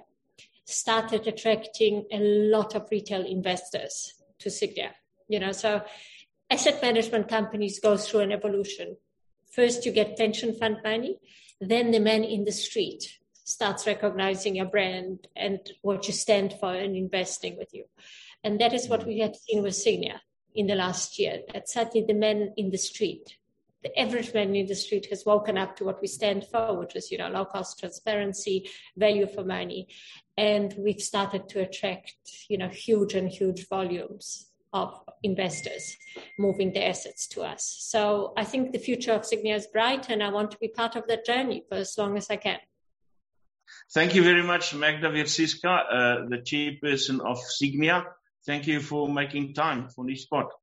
started 0.66 1.28
attracting 1.28 2.06
a 2.12 2.20
lot 2.20 2.74
of 2.74 2.88
retail 2.89 3.24
investors 3.24 4.16
to 4.39 4.49
Sygnia. 4.49 4.93
You 5.28 5.39
know, 5.39 5.52
so 5.52 5.84
asset 6.49 6.82
management 6.82 7.28
companies 7.28 7.80
go 7.80 7.97
through 7.97 8.22
an 8.22 8.32
evolution. 8.32 8.97
First, 9.52 9.86
you 9.86 9.91
get 9.91 10.18
pension 10.18 10.56
fund 10.56 10.78
money, 10.84 11.20
then 11.60 11.91
the 11.91 11.99
man 11.99 12.24
in 12.24 12.45
the 12.45 12.52
street 12.52 13.20
starts 13.44 13.88
recognizing 13.88 14.56
your 14.56 14.66
brand 14.66 15.28
and 15.36 15.60
what 15.82 16.08
you 16.08 16.14
stand 16.14 16.54
for 16.60 16.74
and 16.74 16.96
investing 16.96 17.58
with 17.58 17.74
you. 17.74 17.86
And 18.44 18.60
that 18.60 18.74
is 18.74 18.88
what 18.88 19.06
we 19.06 19.20
have 19.20 19.36
seen 19.36 19.64
with 19.64 19.74
Sygnia 19.74 20.20
in 20.56 20.68
the 20.68 20.76
last 20.76 21.20
year. 21.20 21.42
That 21.54 21.70
certainly 21.70 22.06
the 22.06 22.14
men 22.14 22.54
in 22.58 22.72
the 22.72 22.78
street, 22.78 23.38
the 23.84 23.98
average 24.00 24.34
man 24.34 24.56
in 24.56 24.68
the 24.68 24.76
street 24.76 25.08
has 25.10 25.26
woken 25.26 25.58
up 25.58 25.76
to 25.78 25.84
what 25.84 26.02
we 26.02 26.08
stand 26.08 26.46
for, 26.46 26.78
which 26.78 26.96
is, 26.96 27.12
you 27.12 27.18
know, 27.18 27.30
low 27.30 27.46
cost 27.46 27.80
transparency, 27.80 28.70
value 28.98 29.28
for 29.28 29.44
money. 29.44 29.88
And 30.38 30.74
we've 30.78 31.02
started 31.02 31.50
to 31.50 31.62
attract, 31.62 32.16
you 32.48 32.58
know, 32.58 32.70
huge 32.70 33.14
and 33.14 33.30
huge 33.30 33.68
volumes 33.68 34.48
of 34.74 34.98
investors 35.22 35.98
moving 36.39 36.72
their 36.72 36.89
assets 36.89 37.28
to 37.28 37.42
us. 37.42 37.76
So 37.80 38.34
I 38.38 38.46
think 38.46 38.72
the 38.72 38.80
future 38.80 39.12
of 39.12 39.24
Sygnia 39.24 39.56
is 39.56 39.68
bright 39.68 40.10
and 40.10 40.24
I 40.24 40.30
want 40.30 40.52
to 40.52 40.58
be 40.60 40.70
part 40.70 40.96
of 40.96 41.08
that 41.08 41.26
journey 41.26 41.64
for 41.68 41.76
as 41.76 41.98
long 41.98 42.18
as 42.18 42.30
I 42.30 42.38
can. 42.38 42.60
Thank 43.94 44.16
you 44.16 44.24
very 44.24 44.44
much, 44.44 44.74
Magda 44.74 45.10
Wierciska, 45.10 45.68
uh, 45.68 46.30
the 46.30 46.38
chairperson 46.38 47.20
of 47.20 47.39
Signia. 47.44 48.06
Thank 48.46 48.68
you 48.68 48.80
for 48.80 49.10
making 49.10 49.54
time 49.54 49.89
for 49.89 50.06
this 50.06 50.24
spot. 50.24 50.54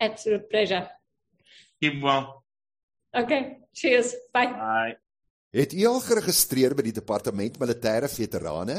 Absolute 0.00 0.48
pleasure. 0.48 0.88
Keep 1.80 2.02
well. 2.02 2.44
Okay. 3.12 3.58
Cheers. 3.72 4.14
Bye. 4.32 4.52
Bye. 4.52 4.96
Het 5.50 5.72
u 5.72 5.86
al 5.88 6.00
geregistreer 6.00 6.74
by 6.76 6.84
die 6.86 6.92
Departement 6.92 7.58
Militêre 7.58 8.08
Veterane? 8.08 8.78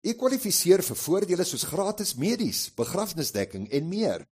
U 0.00 0.14
kwalifiseer 0.16 0.82
vir 0.82 0.96
voordele 0.96 1.44
soos 1.44 1.66
gratis 1.68 2.14
medies, 2.16 2.70
begrafnisdekking 2.74 3.68
en 3.70 3.88
meer. 3.88 4.24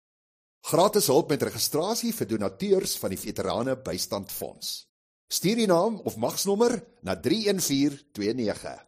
Gratis 0.65 1.11
hulp 1.11 1.29
met 1.29 1.43
registrasie 1.43 2.13
vir 2.15 2.27
donateurs 2.27 2.95
van 2.97 3.13
die 3.13 3.19
Veterane 3.19 3.75
Bystandfonds. 3.77 4.86
Stuur 5.27 5.59
u 5.59 5.67
naam 5.67 5.99
of 6.07 6.15
magsnommer 6.15 6.79
na 7.03 7.15
31429. 7.15 8.86